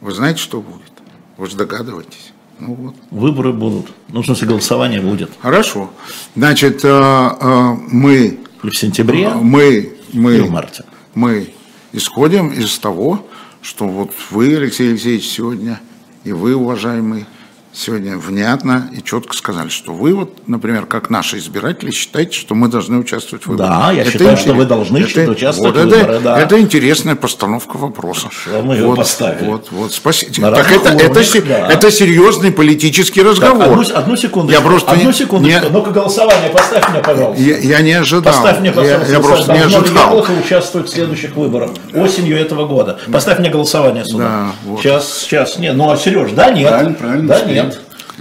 [0.00, 0.92] Вы знаете, что будет?
[1.36, 2.32] Вы же догадываетесь.
[2.58, 2.94] Ну, вот.
[3.10, 3.92] Выборы будут.
[4.08, 5.30] Ну, в смысле, голосование будет.
[5.40, 5.90] Хорошо.
[6.36, 8.40] Значит, э, э, мы...
[8.62, 9.30] В сентябре?
[9.30, 10.84] Мы, мы, и в марте.
[11.14, 11.54] Мы
[11.92, 13.26] исходим из того,
[13.62, 15.80] что вот вы, Алексей Алексеевич, сегодня,
[16.24, 17.26] и вы, уважаемый,
[17.72, 22.68] сегодня внятно и четко сказали, что вы вот, например, как наши избиратели, считаете, что мы
[22.68, 23.70] должны участвовать в выборах.
[23.70, 24.44] Да, я это считаю, интерес...
[24.44, 26.16] что вы должны это, участвовать вот в выборах.
[26.16, 26.40] Это, да.
[26.40, 28.28] это интересная постановка вопроса.
[28.28, 29.46] Хорошо, мы вот, поставили.
[29.46, 30.50] Вот, вот, спасибо.
[30.50, 31.68] так это, это, да.
[31.68, 33.58] это серьезный политический разговор.
[33.58, 34.52] Так, одну, одну секунду.
[34.52, 35.48] Я просто одну секунду.
[35.48, 35.60] Не...
[35.70, 37.42] Ну-ка голосование поставь мне, пожалуйста.
[37.42, 38.32] Я, я не ожидал.
[38.32, 39.06] Поставь мне, пожалуйста.
[39.06, 40.04] Я, я просто не ожидал.
[40.06, 42.98] Яблоко участвует в следующих выборах осенью этого года.
[43.12, 44.24] Поставь мне голосование сюда.
[44.24, 44.80] Да, вот.
[44.80, 45.76] Сейчас, сейчас, нет.
[45.76, 46.68] Ну, а Сереж, да, нет.
[46.68, 47.28] Правильно, правильно.
[47.28, 47.59] Да, нет.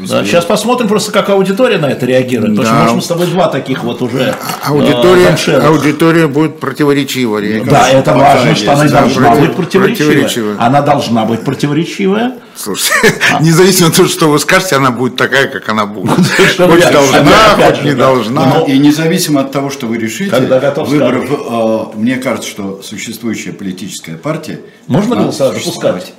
[0.07, 2.55] Да, сейчас посмотрим просто, как аудитория на это реагирует.
[2.55, 2.61] Да.
[2.61, 6.59] Потому что, может, мы с тобой два таких вот уже а, аудитория, э, аудитория будет
[6.59, 7.41] противоречива.
[7.65, 10.55] Да, это важно, что она должна быть противоречивая.
[10.59, 12.33] Она должна быть противоречивая.
[12.55, 12.93] Слушайте,
[13.33, 13.39] а.
[13.41, 16.11] независимо от того, что вы скажете, она будет такая, как она будет.
[16.57, 17.23] Хоть должна,
[17.55, 18.63] хоть не должна.
[18.67, 24.59] И независимо от того, что вы решите, выборов, э, мне кажется, что существующая политическая партия...
[24.87, 25.57] Можно голосовать?
[25.57, 26.13] Запускать.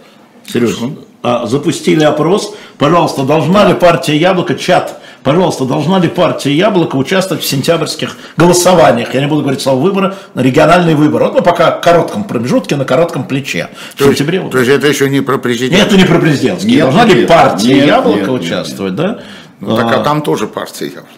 [0.47, 2.55] Сереж, а, запустили опрос.
[2.79, 9.15] Пожалуйста, должна ли партия Яблоко, чат, Пожалуйста, должна ли партия Яблоко участвовать в сентябрьских голосованиях?
[9.15, 11.27] Я не буду говорить слово выбора, на региональные выборы.
[11.27, 13.69] Вот мы пока в коротком промежутке, на коротком плече.
[13.97, 15.79] То, есть, то есть это еще не про президент?
[15.79, 16.69] Нет, это не про президентский.
[16.69, 19.17] Нет, должна нет, ли партия нет, Яблоко нет, участвовать, нет, нет.
[19.19, 19.23] да?
[19.61, 21.09] Ну, так а там тоже партия Яблоко.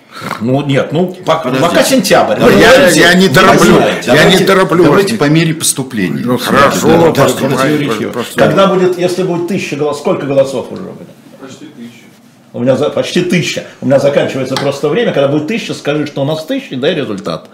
[0.40, 2.38] Ну нет, ну пока, пока сентябрь.
[2.38, 3.80] Ну, я, я не тороплю.
[4.06, 4.84] Я не тороплю.
[4.84, 6.22] Давайте по мере поступления.
[6.24, 11.08] Ну хорошо, да, да, Когда будет, если будет тысяча голосов, сколько голосов уже будет?
[11.40, 12.04] Почти тысяча.
[12.52, 13.64] У меня за, почти тысяча.
[13.80, 15.12] У меня заканчивается просто время.
[15.12, 17.48] Когда будет тысяча, скажи, что у нас тысяча, дай результат.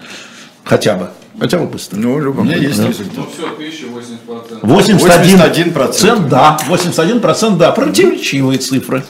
[0.64, 1.08] Хотя бы.
[1.38, 1.96] Хотя бы быстро.
[1.96, 2.88] Ну, у меня есть да.
[2.88, 3.16] результат.
[3.16, 3.86] Ну все,
[4.26, 4.62] 1080%.
[4.62, 6.58] 81%, 81%, да.
[6.68, 7.70] 81%, да.
[7.72, 9.04] Противоречивые цифры.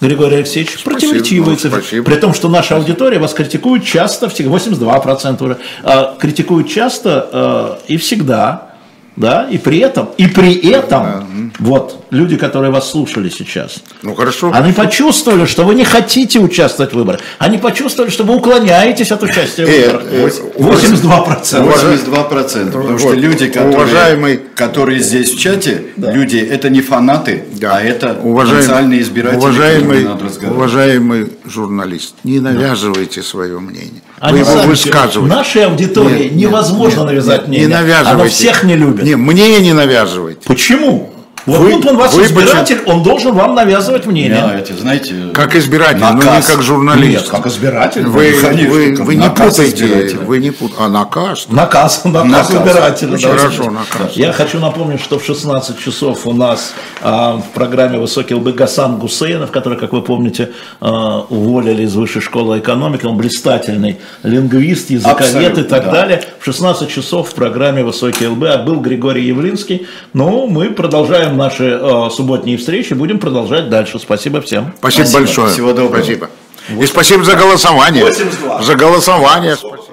[0.00, 1.82] Григорий Алексеевич, спасибо, противоречивые цифры.
[1.82, 2.04] Спасибо.
[2.04, 7.96] При том, что наша аудитория вас критикует часто, 82% уже, а, критикует часто э, и
[7.98, 8.69] всегда
[9.16, 11.26] да, и при этом, и при этом, да.
[11.58, 16.92] вот, люди, которые вас слушали сейчас, ну хорошо, они почувствовали, что вы не хотите участвовать
[16.92, 20.34] в выборах, они почувствовали, что вы уклоняетесь от участия в э, выборах.
[20.56, 22.10] 82%.
[22.14, 26.12] 82%, потому что люди, которые, уважаемый, которые здесь в чате, да.
[26.12, 27.76] люди, это не фанаты, да.
[27.76, 30.06] а это уважаемый, потенциальные избиратели, уважаемый,
[30.50, 34.02] уважаемый журналист, не навязывайте свое мнение.
[34.20, 35.34] Они вы его высказываете.
[35.34, 37.68] Нашей аудитории нет, невозможно нет, навязать нет, мнение.
[37.68, 38.10] Не навязывайте.
[38.10, 38.99] Она всех не любит.
[39.04, 40.46] Не, мне не навязывайте.
[40.46, 41.12] Почему?
[41.46, 44.62] Вот вы, тут он вас вы избиратель, он должен вам навязывать мнение.
[44.68, 46.24] Да, знаете, как избиратель, наказ.
[46.24, 47.22] но не как журналист.
[47.22, 48.06] Нет, как избиратель.
[48.06, 50.82] Вы, конечно, вы, вы не путаете, вы не путаете.
[50.82, 51.46] А наказ?
[51.48, 52.50] Наказ, наказ, наказ.
[52.50, 53.18] избирателя.
[53.18, 54.12] Да, хорошо, наказ.
[54.14, 58.98] Я хочу напомнить, что в 16 часов у нас а, в программе «Высокий ЛБ» Гасан
[58.98, 65.58] Гусейнов, который, как вы помните, а, уволили из высшей школы экономики, он блистательный лингвист, языковед
[65.58, 65.92] и так да.
[65.92, 66.22] далее.
[66.38, 69.86] В 16 часов в программе «Высокий ЛБ» был Григорий Явлинский.
[70.12, 72.94] Ну, мы продолжаем наши э, субботние встречи.
[72.94, 73.98] Будем продолжать дальше.
[73.98, 74.74] Спасибо всем.
[74.78, 75.18] Спасибо, спасибо.
[75.24, 75.52] большое.
[75.52, 76.02] Всего доброго.
[76.02, 76.30] Спасибо.
[76.78, 78.04] И спасибо за голосование.
[78.04, 78.62] 82.
[78.62, 79.56] За голосование.
[79.56, 79.89] Спасибо.